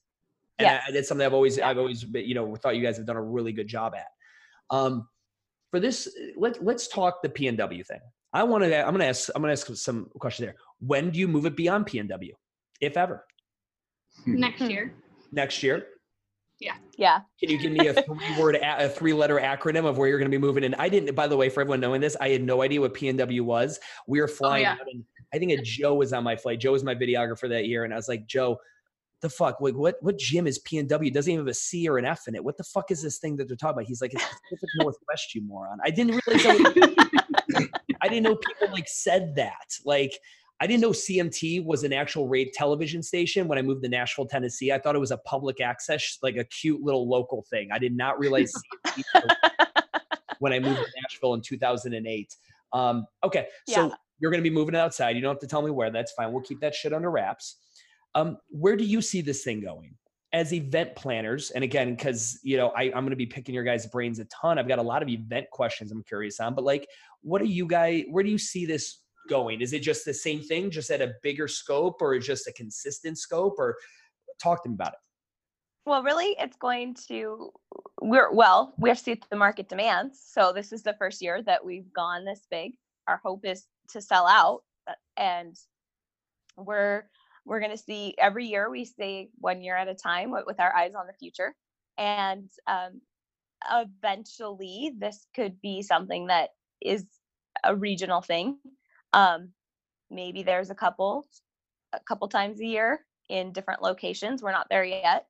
[0.59, 0.83] And Yes.
[0.87, 3.23] I, that's something I've always, I've always, you know, thought you guys have done a
[3.23, 4.07] really good job at.
[4.69, 5.07] Um,
[5.71, 8.01] for this, let let's talk the PNW thing.
[8.33, 8.77] I want to.
[8.77, 9.29] I'm going to ask.
[9.33, 10.55] I'm going to ask some questions there.
[10.79, 12.31] When do you move it beyond PNW,
[12.79, 13.25] if ever?
[14.23, 14.39] Hmm.
[14.39, 14.69] Next hmm.
[14.69, 14.93] year.
[15.31, 15.87] Next year?
[16.59, 16.75] Yeah.
[16.95, 17.21] Yeah.
[17.39, 20.41] Can you give me a three-word, a three-letter acronym of where you're going to be
[20.41, 20.63] moving?
[20.63, 21.15] And I didn't.
[21.15, 23.79] By the way, for everyone knowing this, I had no idea what PNW was.
[24.07, 24.73] We were oh, flying yeah.
[24.73, 25.03] out, and
[25.33, 26.59] I think a Joe was on my flight.
[26.59, 28.59] Joe was my videographer that year, and I was like, Joe,
[29.21, 29.61] the fuck?
[29.61, 29.95] Like, what?
[30.01, 31.07] What gym is PNW?
[31.07, 32.43] It doesn't even have a C or an F in it.
[32.43, 33.85] What the fuck is this thing that they're talking about?
[33.85, 35.79] He's like, it's Pacific Northwest, you moron.
[35.83, 36.45] I didn't realize.
[36.45, 37.67] Was,
[38.01, 39.77] I didn't know people like said that.
[39.85, 40.17] Like,
[40.59, 44.27] I didn't know CMT was an actual rate television station when I moved to Nashville,
[44.27, 44.71] Tennessee.
[44.71, 47.69] I thought it was a public access, like a cute little local thing.
[47.71, 48.53] I did not realize
[48.87, 49.35] CMT
[50.39, 52.35] when I moved to Nashville in 2008.
[52.73, 53.95] Um, okay, so Yeah.
[54.19, 55.15] you're going to be moving outside.
[55.15, 55.89] You don't have to tell me where.
[55.91, 56.31] That's fine.
[56.31, 57.57] We'll keep that shit under wraps.
[58.15, 59.95] Um, where do you see this thing going?
[60.33, 63.65] As event planners, and again, because you know I, I'm going to be picking your
[63.65, 64.57] guys' brains a ton.
[64.57, 66.55] I've got a lot of event questions I'm curious on.
[66.55, 66.87] But like,
[67.21, 68.05] what do you guys?
[68.09, 68.99] Where do you see this
[69.29, 69.59] going?
[69.59, 73.17] Is it just the same thing, just at a bigger scope, or just a consistent
[73.17, 73.55] scope?
[73.57, 73.75] Or
[74.41, 74.99] talk to me about it.
[75.85, 77.51] Well, really, it's going to
[78.01, 80.21] we're well, we have to see the market demands.
[80.25, 82.73] So this is the first year that we've gone this big.
[83.07, 85.55] Our hope is to sell out, uh, and
[86.55, 87.03] we're
[87.51, 88.69] we're going to see every year.
[88.69, 91.53] We stay one year at a time with, our eyes on the future,
[91.97, 93.01] and um,
[93.69, 96.49] eventually, this could be something that
[96.81, 97.05] is
[97.63, 98.57] a regional thing.
[99.13, 99.49] Um,
[100.09, 101.27] maybe there's a couple
[101.93, 104.41] a couple times a year in different locations.
[104.41, 105.27] We're not there yet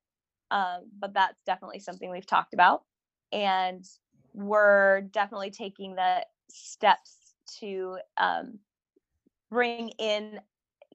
[0.52, 2.82] um, but that's definitely something we've talked about
[3.32, 3.84] and
[4.34, 8.58] we're definitely taking the steps to um,
[9.50, 10.38] bring in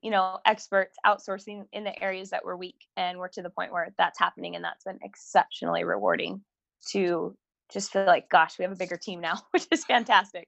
[0.01, 3.71] you know experts outsourcing in the areas that we're weak and we're to the point
[3.71, 6.41] where that's happening and that's been exceptionally rewarding
[6.89, 7.35] to
[7.71, 10.47] just feel like gosh we have a bigger team now which is fantastic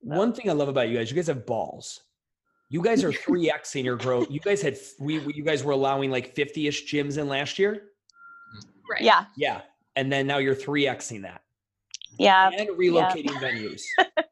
[0.00, 2.00] One thing I love about you guys, you guys have balls.
[2.70, 4.28] You guys are three X in your growth.
[4.30, 7.58] You guys had we we- you guys were allowing like fifty ish gyms in last
[7.58, 7.82] year.
[8.90, 9.02] Right.
[9.02, 9.60] yeah Yeah,
[9.94, 11.42] and then now you're three Xing that
[12.18, 13.82] yeah and relocating venues.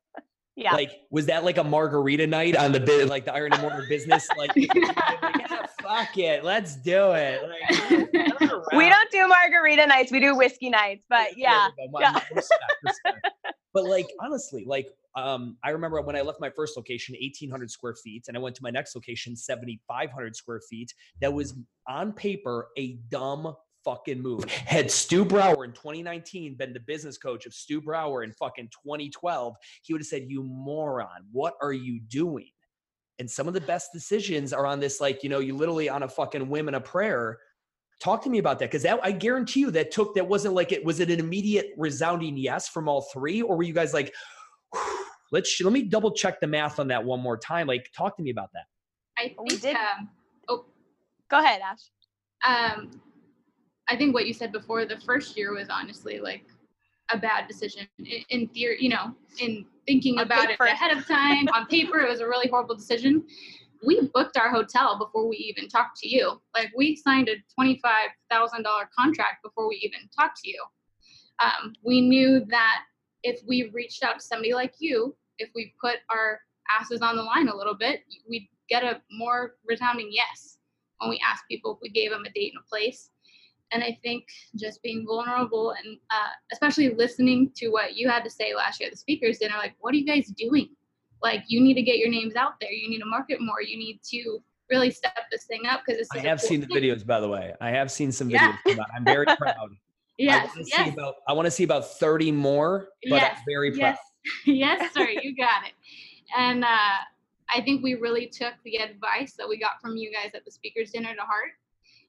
[0.57, 3.63] yeah Like, was that like a margarita night on the bit, like the Iron and
[3.63, 4.29] Mortar business?
[4.37, 7.43] Like, yeah, fuck it, let's do it.
[7.43, 7.91] Like,
[8.75, 11.69] we don't do margarita nights we do whiskey nights but yeah
[12.01, 12.19] yeah.
[12.35, 13.29] Respect, respect.
[13.75, 14.87] But like honestly, like
[15.17, 18.41] um, I remember when I left my first location, eighteen hundred square feet, and I
[18.41, 20.95] went to my next location, seventy five hundred square feet.
[21.21, 21.55] That was
[21.89, 23.53] on paper a dumb
[23.85, 24.45] fucking move.
[24.51, 29.55] Had Stu Brauer in 2019 been the business coach of Stu Brauer in fucking 2012,
[29.83, 32.51] he would have said, "You moron, what are you doing?"
[33.19, 36.03] And some of the best decisions are on this, like you know, you literally on
[36.03, 37.39] a fucking whim and a prayer
[38.01, 40.73] talk to me about that because that i guarantee you that took that wasn't like
[40.73, 44.13] it was it an immediate resounding yes from all three or were you guys like
[45.33, 48.23] let's let me double check the math on that one more time like talk to
[48.23, 48.65] me about that
[49.17, 50.11] I think We did- um,
[50.49, 50.65] oh,
[51.31, 51.91] go ahead ash
[52.47, 52.91] um,
[53.89, 56.45] I think what you said before, the first year was honestly like
[57.11, 60.65] a bad decision in, in theory, you know, in thinking On about paper.
[60.67, 61.49] it ahead of time.
[61.49, 63.25] on paper, it was a really horrible decision.
[63.87, 66.41] We booked our hotel before we even talked to you.
[66.55, 70.65] Like we signed a twenty-five thousand dollar contract before we even talked to you.
[71.43, 72.85] Um, we knew that
[73.23, 77.23] if we reached out to somebody like you, if we put our asses on the
[77.23, 80.57] line a little bit, we'd get a more resounding yes
[80.99, 83.11] when we asked people if we gave them a date and a place.
[83.73, 88.31] And I think just being vulnerable and uh, especially listening to what you had to
[88.31, 90.69] say last year at the speakers dinner, like, what are you guys doing?
[91.23, 92.71] Like, you need to get your names out there.
[92.71, 93.63] You need to market more.
[93.63, 94.39] You need to
[94.71, 97.69] really step this thing up because i have seen the videos by the way i
[97.69, 98.73] have seen some videos Yeah.
[98.73, 98.87] come out.
[98.97, 99.71] i'm very proud
[100.17, 103.21] I Yes, want to see yes, about I want to see about 30 more, but
[103.21, 103.97] Yes, I'm very proud.
[103.97, 103.99] yes,
[104.47, 105.09] yes, sir.
[105.09, 105.73] You got it.
[106.39, 106.69] And uh,
[107.53, 110.53] I think we really took the advice that we got from you guys at the
[110.53, 111.51] speakers dinner to heart,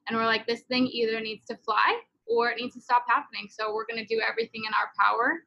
[0.08, 3.48] and we're like, this thing either needs to fly or it needs to stop happening.
[3.50, 5.42] So we're going to do everything in our power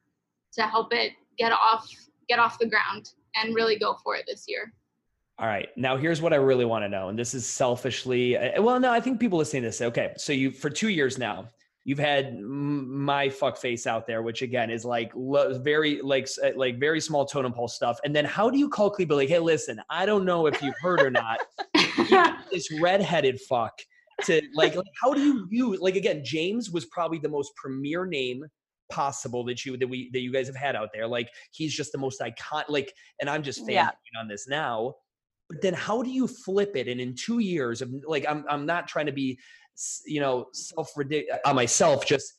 [0.54, 1.88] to help it get off
[2.28, 4.72] get off the ground and really go for it this year.
[5.38, 5.68] All right.
[5.76, 8.36] Now here's what I really want to know, and this is selfishly.
[8.36, 11.16] uh, Well, no, I think people listening to this okay, so you for two years
[11.18, 11.48] now,
[11.84, 16.50] you've had my fuck face out there, which again is like lo- very like uh,
[16.56, 17.98] like very small totem pole stuff.
[18.04, 20.78] And then how do you call Khalipa like, hey, listen, I don't know if you've
[20.80, 21.40] heard or not,
[22.52, 23.80] this redheaded fuck
[24.24, 28.06] to like, like how do you use like again, James was probably the most premier
[28.06, 28.44] name
[28.90, 31.06] possible that you that we that you guys have had out there.
[31.06, 33.90] Like he's just the most iconic like and I'm just fanboying Yeah.
[34.20, 34.94] on this now.
[35.48, 36.88] But then how do you flip it?
[36.88, 39.38] And in two years of like I'm I'm not trying to be
[40.06, 40.92] you know self
[41.44, 42.34] on myself just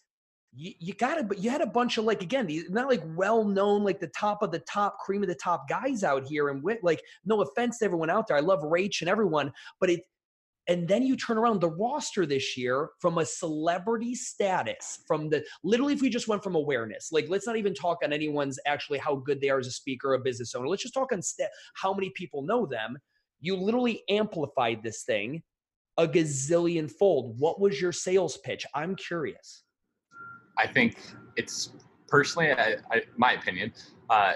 [0.53, 3.01] you, you got to but you had a bunch of like again these not like
[3.15, 6.49] well known like the top of the top cream of the top guys out here
[6.49, 9.89] and with like no offense to everyone out there i love rach and everyone but
[9.89, 10.01] it
[10.67, 15.43] and then you turn around the roster this year from a celebrity status from the
[15.63, 18.99] literally if we just went from awareness like let's not even talk on anyone's actually
[18.99, 20.67] how good they are as a speaker a business owner.
[20.67, 22.97] Let's just talk on sta- how many people know them.
[23.39, 25.43] You literally amplified this thing
[25.97, 27.37] a gazillion fold.
[27.39, 28.65] What was your sales pitch?
[28.73, 29.63] I'm curious.
[30.57, 30.97] I think
[31.35, 31.73] it's
[32.07, 33.73] personally, I, I, my opinion,
[34.09, 34.35] uh,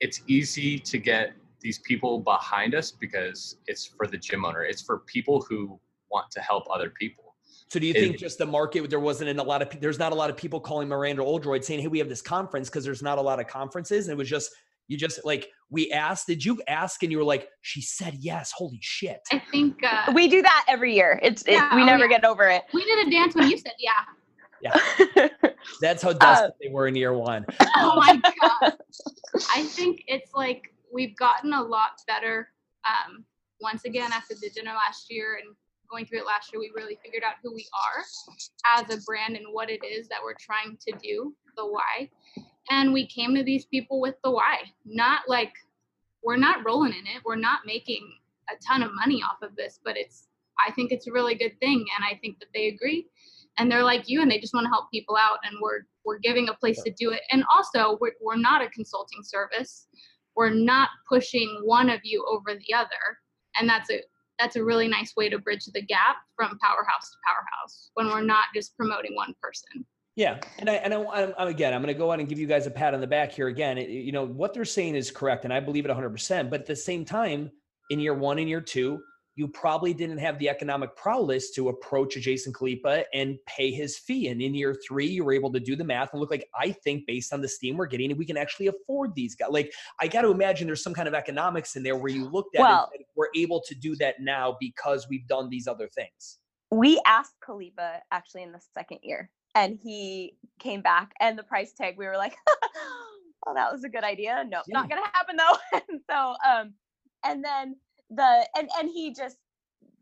[0.00, 4.62] it's easy to get these people behind us because it's for the gym owner.
[4.62, 5.78] It's for people who
[6.10, 7.36] want to help other people.
[7.68, 9.78] So do you It- think just the market there wasn't in a lot of pe-
[9.78, 12.68] there's not a lot of people calling Miranda Oldroyd saying hey we have this conference
[12.68, 14.50] because there's not a lot of conferences and it was just
[14.86, 18.52] you just like we asked did you ask and you were like she said yes
[18.56, 21.18] holy shit I think uh, we do that every year.
[21.22, 22.08] It's it, Yeah, we oh, never yeah.
[22.20, 22.62] get over it.
[22.72, 23.92] we did a dance when you said yeah.
[24.60, 25.28] Yeah,
[25.80, 27.44] that's Uh, how desperate they were in year one
[27.76, 28.72] Oh my god.
[29.54, 32.48] I think it's like we've gotten a lot better.
[32.86, 33.24] Um,
[33.60, 35.54] once again, after the dinner last year and
[35.90, 39.36] going through it last year, we really figured out who we are as a brand
[39.36, 42.08] and what it is that we're trying to do, the why.
[42.70, 45.52] And we came to these people with the why, not like
[46.22, 47.22] we're not rolling in it.
[47.24, 48.10] We're not making
[48.50, 50.28] a ton of money off of this, but it's,
[50.58, 51.86] I think it's a really good thing.
[51.96, 53.08] And I think that they agree
[53.58, 56.18] and they're like you and they just want to help people out and we're we're
[56.18, 59.88] giving a place to do it and also we're, we're not a consulting service
[60.38, 63.18] we're not pushing one of you over the other
[63.58, 64.00] and that's a
[64.38, 68.22] that's a really nice way to bridge the gap from powerhouse to powerhouse when we're
[68.22, 69.84] not just promoting one person
[70.14, 72.46] Yeah, and I and I, I'm, again, I'm going to go on and give you
[72.46, 73.78] guys a pat on the back here again.
[73.78, 76.10] It- you know what they're saying is correct, and I believe it 100.
[76.10, 77.50] percent But at the same time,
[77.90, 79.00] in year one and year two,
[79.38, 83.96] you probably didn't have the economic prowess to approach a Jason Khalipa and pay his
[83.96, 84.26] fee.
[84.28, 86.72] And in year three, you were able to do the math and look like I
[86.72, 89.50] think based on the steam we're getting, we can actually afford these guys.
[89.52, 92.56] Like I got to imagine there's some kind of economics in there where you looked
[92.56, 95.86] at Well- it and we're able to do that now because we've done these other
[95.88, 96.38] things.
[96.72, 101.72] we asked Khalipa actually in the second year, and he came back, and the price
[101.72, 102.34] tag we were like,
[103.46, 104.80] "Oh, that was a good idea." No, Yeah.
[104.80, 105.56] not gonna happen though.
[105.88, 106.74] and so, um,
[107.24, 107.76] and then
[108.10, 109.36] the and and he just,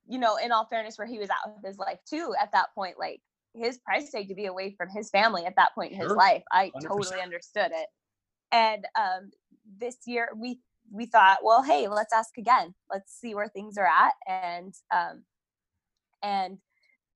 [0.06, 2.68] you know, in all fairness, where he was at with his life too at that
[2.74, 3.20] point, like
[3.54, 6.42] his price tag to be away from his family at that point in his life,
[6.52, 6.88] I 100%.
[6.88, 7.88] totally understood it.
[8.52, 9.30] And um,
[9.78, 10.60] this year we
[10.92, 12.74] we thought, well, hey, let's ask again.
[12.90, 15.24] Let's see where things are at, and um,
[16.22, 16.58] and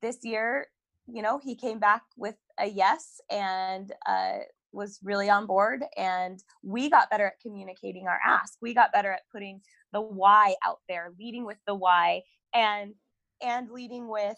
[0.03, 0.67] this year,
[1.07, 4.39] you know, he came back with a yes and uh,
[4.73, 5.85] was really on board.
[5.97, 8.55] And we got better at communicating our ask.
[8.63, 9.61] We got better at putting
[9.93, 12.23] the why out there, leading with the why,
[12.55, 12.95] and
[13.43, 14.37] and leading with,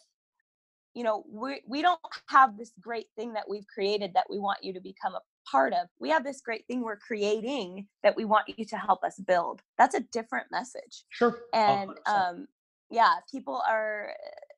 [0.94, 4.58] you know, we we don't have this great thing that we've created that we want
[4.62, 5.88] you to become a part of.
[5.98, 9.62] We have this great thing we're creating that we want you to help us build.
[9.78, 11.40] That's a different message Sure.
[11.52, 11.96] and 100%.
[12.30, 12.48] um
[12.90, 14.14] yeah people are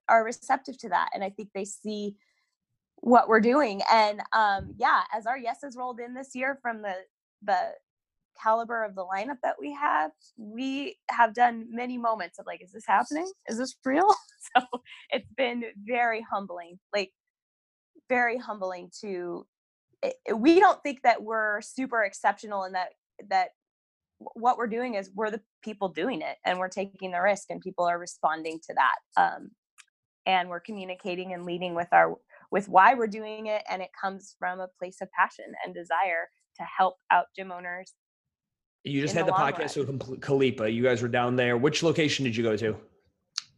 [0.08, 2.16] are receptive to that and i think they see
[2.96, 6.94] what we're doing and um yeah as our yeses rolled in this year from the
[7.42, 7.70] the
[8.42, 12.72] caliber of the lineup that we have we have done many moments of like is
[12.72, 13.30] this happening?
[13.48, 14.08] Is this real?
[14.56, 14.62] So
[15.10, 17.12] it's been very humbling like
[18.08, 19.46] very humbling to
[20.02, 22.90] it, it- we don't think that we're super exceptional and that
[23.30, 23.48] that
[24.18, 27.60] what we're doing is we're the people doing it and we're taking the risk and
[27.60, 29.50] people are responding to that um,
[30.26, 32.14] and we're communicating and leading with our
[32.50, 36.28] with why we're doing it and it comes from a place of passion and desire
[36.56, 37.92] to help out gym owners
[38.84, 40.72] You just had the, the long podcast with Khalipa.
[40.72, 41.56] You guys were down there.
[41.56, 42.76] Which location did you go to?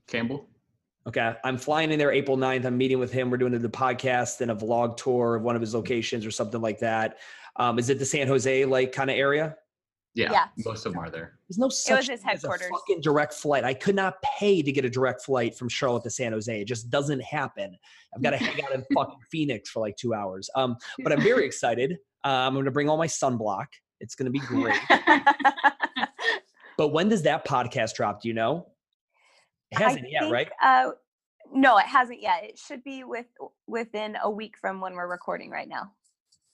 [0.07, 0.47] Campbell?
[1.07, 1.35] Okay.
[1.45, 2.65] I'm flying in there April 9th.
[2.65, 3.31] I'm meeting with him.
[3.31, 6.61] We're doing the podcast and a vlog tour of one of his locations or something
[6.61, 7.19] like that.
[7.57, 9.57] Um, is it the San Jose like kind of area?
[10.15, 10.47] Yeah, Yeah.
[10.65, 11.39] most of them are there.
[11.49, 12.69] There's no such his thing as a headquarters.
[12.71, 13.65] fucking direct flight.
[13.65, 16.61] I could not pay to get a direct flight from Charlotte to San Jose.
[16.61, 17.77] It just doesn't happen.
[18.15, 20.49] I've got to hang out in fucking Phoenix for like two hours.
[20.55, 21.99] Um, but I'm very excited.
[22.25, 23.67] Uh, I'm going to bring all my sunblock.
[24.01, 24.79] It's going to be great.
[26.77, 28.23] But when does that podcast drop?
[28.23, 28.67] Do you know?
[29.71, 30.49] It hasn't I yet, think, right?
[30.63, 30.91] Uh,
[31.53, 32.45] no, it hasn't yet.
[32.45, 33.27] It should be with
[33.67, 35.93] within a week from when we're recording right now.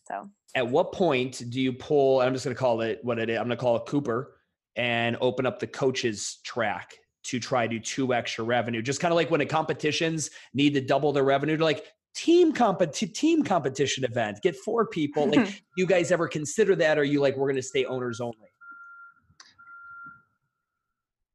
[0.09, 2.21] So At what point do you pull?
[2.21, 3.39] I'm just going to call it what it is.
[3.39, 4.37] I'm going to call it Cooper
[4.77, 8.83] and open up the coaches track to try to two extra revenue.
[8.83, 12.53] Just kind of like when the competitions need to double their revenue to like team
[12.53, 15.29] compet team competition event, get four people.
[15.29, 16.99] Like, you guys ever consider that?
[16.99, 18.37] Or are you like we're going to stay owners only?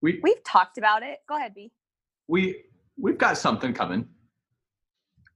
[0.02, 1.20] We we've talked about it.
[1.28, 1.72] Go ahead, B.
[2.28, 2.64] we
[2.98, 4.08] we've got something coming.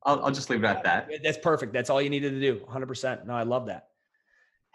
[0.04, 1.10] I'll, I'll just leave it at that.
[1.24, 1.74] That's perfect.
[1.74, 2.60] That's all you needed to do.
[2.66, 3.26] 100%.
[3.26, 3.90] No, I love that.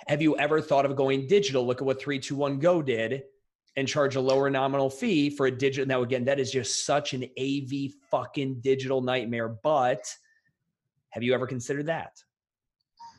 [0.06, 1.66] Have you ever thought of going digital?
[1.66, 3.24] Look at what 321 Go did
[3.76, 5.86] and charge a lower nominal fee for a digital.
[5.86, 9.48] Now, again, that is just such an AV fucking digital nightmare.
[9.62, 10.14] But
[11.16, 12.22] have you ever considered that?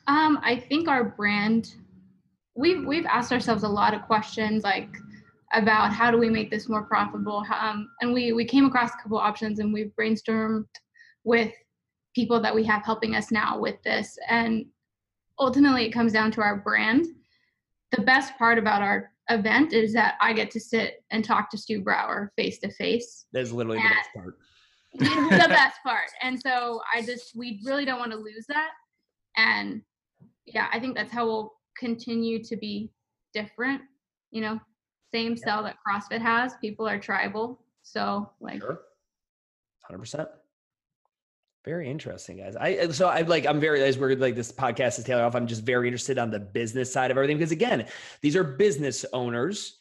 [0.06, 1.74] Um, I think our brand,
[2.56, 4.96] we've we've asked ourselves a lot of questions like
[5.52, 7.44] about how do we make this more profitable.
[7.60, 10.66] Um, and we we came across a couple options and we've brainstormed
[11.24, 11.52] with
[12.14, 14.16] people that we have helping us now with this.
[14.30, 14.68] And
[15.40, 17.08] ultimately, it comes down to our brand.
[17.96, 21.58] The best part about our event is that I get to sit and talk to
[21.58, 23.26] Stu Brauer face to face.
[23.34, 24.38] That's literally the best part.
[24.94, 26.10] The best part.
[26.22, 28.70] And so I just we really don't want to lose that.
[29.36, 29.82] And
[30.46, 32.92] yeah, I think that's how we'll continue to be
[33.34, 33.82] different.
[34.32, 34.60] You know,
[35.14, 36.54] same cell that CrossFit has.
[36.62, 37.60] People are tribal.
[37.84, 38.82] So like Sure.
[39.90, 40.28] 100%.
[41.66, 42.56] Very interesting, guys.
[42.56, 45.36] I so I like I'm very as we're like this podcast is tailing off.
[45.36, 47.86] I'm just very interested on the business side of everything because again,
[48.22, 49.80] these are business owners.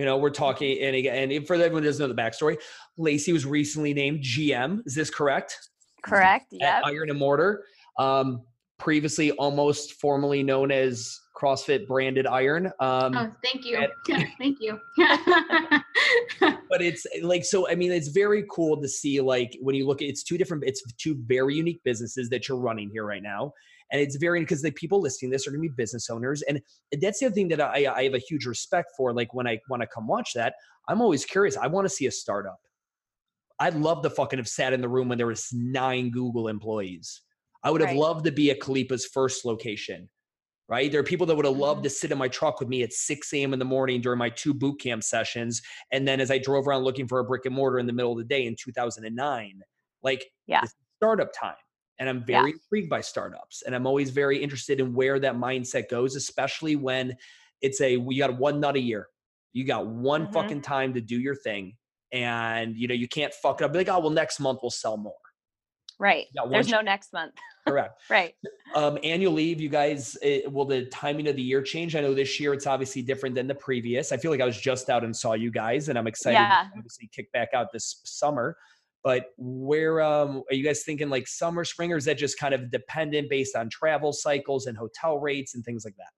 [0.00, 2.56] You know, we're talking and again, and for everyone who doesn't know the backstory,
[2.96, 4.80] Lacey was recently named GM.
[4.86, 5.58] Is this correct?
[6.02, 6.46] Correct.
[6.52, 6.66] Yep.
[6.66, 7.66] At Iron and Mortar,
[7.98, 8.40] um,
[8.78, 12.68] previously almost formally known as CrossFit branded Iron.
[12.80, 13.76] Um, oh thank you.
[13.76, 14.80] and- thank you.
[16.40, 20.00] but it's like so i mean it's very cool to see like when you look
[20.00, 23.52] at it's two different it's two very unique businesses that you're running here right now
[23.92, 26.60] and it's very because the people listening this are going to be business owners and
[27.00, 29.58] that's the other thing that I, I have a huge respect for like when i
[29.68, 30.54] want to come watch that
[30.88, 32.60] i'm always curious i want to see a startup
[33.60, 37.22] i'd love to fucking have sat in the room when there was nine google employees
[37.64, 37.98] i would have Right.
[37.98, 40.08] loved to be at Khalipa's first location
[40.68, 41.84] right there are people that would have loved Mhm.
[41.84, 44.30] to sit in my truck with me at 6 a.m in the morning during my
[44.30, 45.60] two boot camp sessions
[45.90, 48.12] and then as I drove around looking for a brick and mortar in the middle
[48.12, 49.60] of the day in 2009,
[50.04, 50.62] like Yeah.
[50.98, 51.56] startup time.
[52.00, 52.40] And I'm Yeah.
[52.40, 53.62] very intrigued by startups.
[53.62, 57.16] And I'm always very interested in where that mindset goes, especially when
[57.60, 59.06] it's a we got one nut a year.
[59.52, 60.32] You got one Mhm.
[60.32, 61.76] fucking time to do your thing.
[62.10, 63.72] And you know, you can't fuck it up.
[63.72, 65.14] Be like, oh well, next month we'll sell more.
[65.98, 66.28] right.
[66.50, 67.34] There's no next month.
[67.68, 68.00] Correct.
[68.08, 68.34] Right.
[68.74, 71.94] Um, annual leave, you guys, eh, will the timing of the year change?
[71.94, 74.10] I know this year it's obviously different than the previous.
[74.10, 76.68] I feel like I was just out and saw you guys, and I'm excited Yeah.
[76.72, 78.56] to obviously kick back out this summer.
[79.02, 82.52] But where um, are you guys thinking like summer, spring, or is that just kind
[82.52, 86.10] of dependent based on travel cycles and hotel rates and things like that?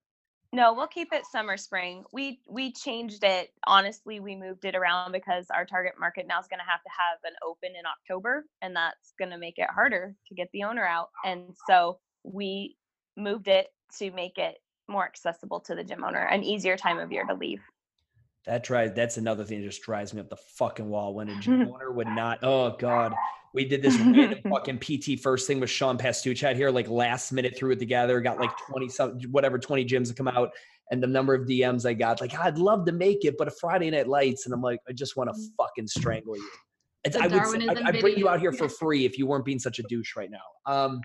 [0.54, 2.04] No, we'll keep it summer spring.
[2.12, 3.50] We we changed it.
[3.66, 6.90] Honestly, we moved it around because our target market now is going to have to
[6.90, 10.64] have an open in October and that's going to make it harder to get the
[10.64, 11.08] owner out.
[11.24, 12.76] And so we
[13.16, 13.68] moved it
[13.98, 14.58] to make it
[14.88, 17.62] more accessible to the gym owner, an easier time of year to leave.
[18.46, 18.92] That drives.
[18.94, 21.92] That's another thing that just drives me up the fucking wall when a gym owner
[21.92, 22.40] would not.
[22.42, 23.14] Oh god,
[23.54, 27.32] we did this random fucking PT first thing with Sean Pastuch had here, like last
[27.32, 30.50] minute threw it together, got like twenty some whatever twenty gyms to come out,
[30.90, 33.52] and the number of DMs I got, like I'd love to make it, but a
[33.52, 36.48] Friday night lights, and I'm like, I just want to fucking strangle you.
[37.20, 37.32] I would.
[37.32, 39.82] s- I, I'd bring you out here for free if you weren't being such a
[39.84, 40.72] douche right now.
[40.72, 41.00] Um,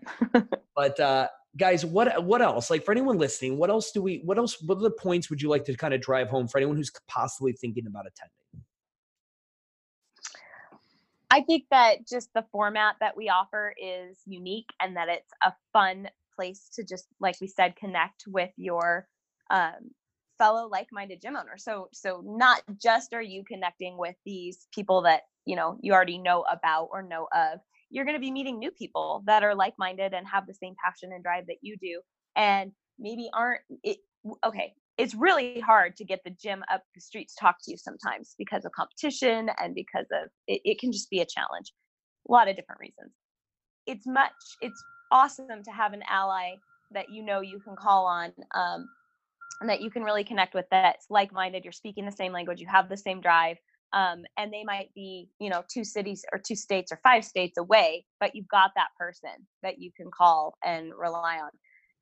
[0.76, 1.28] but uh,
[1.58, 2.70] guys, what what else?
[2.70, 4.22] Like for anyone listening, what else do we?
[4.24, 4.62] What else?
[4.62, 6.92] What are the points would you like to kind of drive home for anyone who's
[7.08, 8.66] possibly thinking about attending?
[11.30, 15.54] I think that just the format that we offer is unique and that it's a
[15.74, 19.08] fun place to just, like we said, connect with your
[19.50, 19.92] um,
[20.38, 21.58] fellow like-minded gym owner.
[21.58, 26.18] So, so not just are you connecting with these people that you know you already
[26.18, 27.60] know about or know of.
[27.90, 31.12] You're going to be meeting new people that are like-minded and have the same passion
[31.14, 32.02] and drive that you do,
[32.36, 33.62] and maybe aren't.
[33.84, 33.98] It,
[34.46, 37.78] okay, it's really hard to get the gym up the street to talk to you
[37.78, 41.74] sometimes because of competition and because of it, it can just be a challenge
[42.28, 43.14] a lot of different reasons
[43.86, 44.32] it's much
[44.62, 46.52] it's awesome to have an ally
[46.92, 48.88] that you know you can call on um,
[49.62, 52.68] and that you can really connect with that's like-minded you're speaking the same language you
[52.68, 53.58] have the same drive
[53.94, 57.58] um, and they might be you know two cities or two states or five states
[57.58, 59.30] away but you've got that person
[59.64, 61.50] that you can call and rely on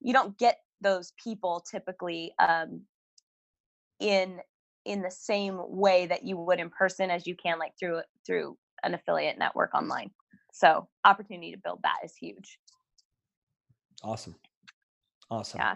[0.01, 2.81] you don't get those people typically um,
[3.99, 4.39] in
[4.85, 8.57] in the same way that you would in person as you can like through through
[8.83, 10.11] an affiliate network online.
[10.53, 12.59] So opportunity to build that is huge.
[14.03, 14.35] Awesome.
[15.29, 15.59] Awesome.
[15.59, 15.75] Yeah.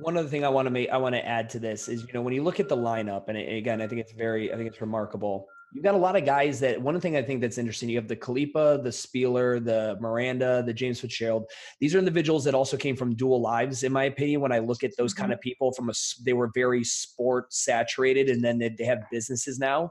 [0.00, 2.12] One other thing I want to make, I want to add to this is, you
[2.12, 4.68] know, when you look at the lineup, and again, I think it's very, I think
[4.68, 5.46] it's remarkable.
[5.72, 7.90] You've got a lot of guys that one thing I think that's interesting.
[7.90, 11.44] You have the Khalipa, the Spealler, the Miranda, the James Fitzgerald.
[11.78, 14.40] These are individuals that also came from dual lives, in my opinion.
[14.40, 15.22] When I look at those mm-hmm.
[15.22, 15.92] kind of people, from a
[16.24, 19.90] they were very sport saturated, and then they, they have businesses now.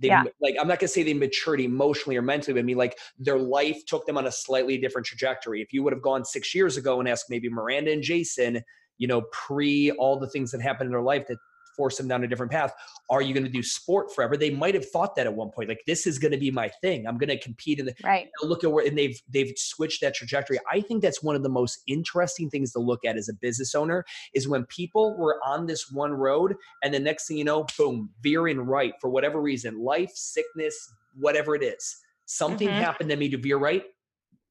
[0.00, 0.24] They yeah.
[0.40, 3.38] like I'm not gonna say they matured emotionally or mentally, but I mean like their
[3.38, 5.62] life took them on a slightly different trajectory.
[5.62, 8.60] If you would have gone six years ago and asked maybe Miranda and Jason,
[9.02, 11.36] you know, pre all the things that happened in their life that
[11.76, 12.72] force them down a different path.
[13.10, 14.36] Are you going to do sport forever?
[14.36, 16.68] They might have thought that at one point, like this is going to be my
[16.68, 17.04] thing.
[17.08, 18.28] I'm going to compete in the right.
[18.42, 20.60] look at where and they've they've switched that trajectory.
[20.70, 23.74] I think that's one of the most interesting things to look at as a business
[23.74, 27.66] owner is when people were on this one road and the next thing you know,
[27.76, 31.96] boom, veering right for whatever reason, life, sickness, whatever it is.
[32.26, 32.78] Something mm-hmm.
[32.78, 33.82] happened to me to veer right.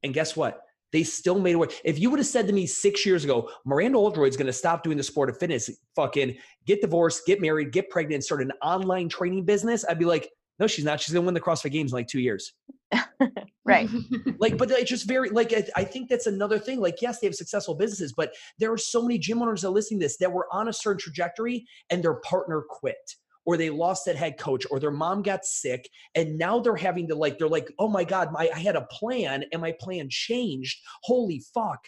[0.04, 0.66] And guess what?
[0.92, 1.74] They still made it work.
[1.84, 4.84] If you would have said to me six years ago, Miranda Oldroyd's going to stop
[4.84, 8.52] doing the sport of fitness, fucking get divorced, get married, get pregnant, and start an
[8.62, 10.30] online training business, I'd be like,
[10.60, 11.00] no, she's not.
[11.00, 12.54] She's going to win the CrossFit Games in like two years.
[13.66, 13.90] right.
[14.38, 16.80] like, but it's just very, like, I think that's another thing.
[16.80, 19.72] Like, yes, they have successful businesses, but there are so many gym owners that are
[19.72, 23.16] listening to this that were on a certain trajectory and their partner quit
[23.46, 27.08] or they lost that head coach or their mom got sick and now they're having
[27.08, 30.08] to like they're like oh my god my i had a plan and my plan
[30.10, 31.88] changed holy fuck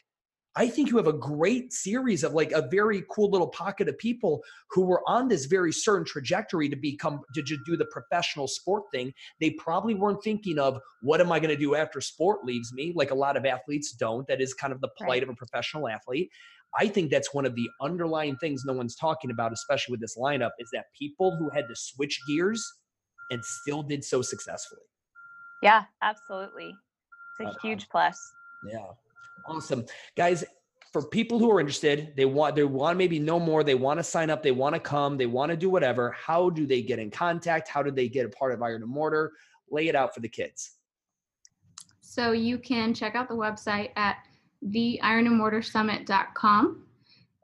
[0.56, 3.98] I think you have a great series of like a very cool little pocket of
[3.98, 8.84] people who were on this very certain trajectory to become to do the professional sport
[8.94, 9.14] thing.
[9.40, 12.94] They probably weren't thinking of what am I going to do after sport leaves me,
[12.96, 14.28] like a lot of athletes don't.
[14.28, 15.24] That is kind of the plight right.
[15.24, 16.30] of a professional athlete.
[16.78, 20.18] I think that's one of the underlying things no one's talking about, especially with this
[20.18, 22.64] lineup, is that people who had to switch gears
[23.32, 24.82] and still did so successfully.
[25.62, 26.76] Yeah, absolutely.
[27.40, 28.20] It's a uh, huge plus.
[28.68, 28.88] Yeah.
[29.48, 29.86] Awesome.
[30.16, 30.44] Guys,
[30.92, 34.04] for people who are interested, they want they want maybe know more, they want to
[34.04, 36.12] sign up, they want to come, they want to do whatever.
[36.12, 37.68] How do they get in contact?
[37.68, 39.32] How do they get a part of Iron and Mortar?
[39.72, 40.76] Lay it out for the kids.
[42.02, 44.18] So you can check out the website at
[44.70, 46.86] theironandmortarsummit.com.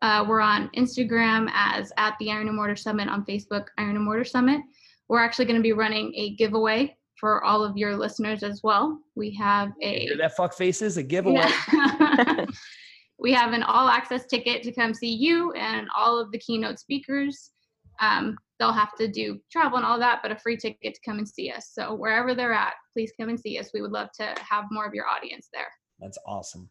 [0.01, 4.05] Uh, we're on Instagram as at the Iron and Mortar Summit, on Facebook, Iron and
[4.05, 4.61] Mortar Summit.
[5.09, 8.99] We're actually going to be running a giveaway for all of your listeners as well.
[9.15, 11.43] We have a Hear that fuck faces a giveaway.
[11.73, 12.45] Yeah.
[13.19, 16.79] we have an all access ticket to come see you and all of the keynote
[16.79, 17.51] speakers.
[17.99, 21.17] Um, they'll have to do travel and all that, but a free ticket to come
[21.17, 21.71] and see us.
[21.73, 23.71] So wherever they're at, please come and see us.
[23.73, 25.67] We would love to have more of your audience there.
[25.99, 26.69] That's awesome.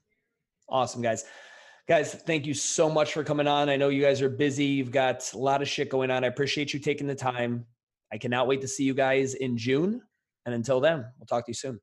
[0.69, 1.25] Awesome, guys.
[1.89, 3.71] Guys, thank you so much for coming on.
[3.71, 4.67] I know you guys are busy.
[4.67, 6.23] You've got a lot of shit going on.
[6.23, 7.65] I appreciate you taking the time.
[8.13, 10.03] I cannot wait to see you guys in June.
[10.45, 11.81] And until then, we'll talk to you soon.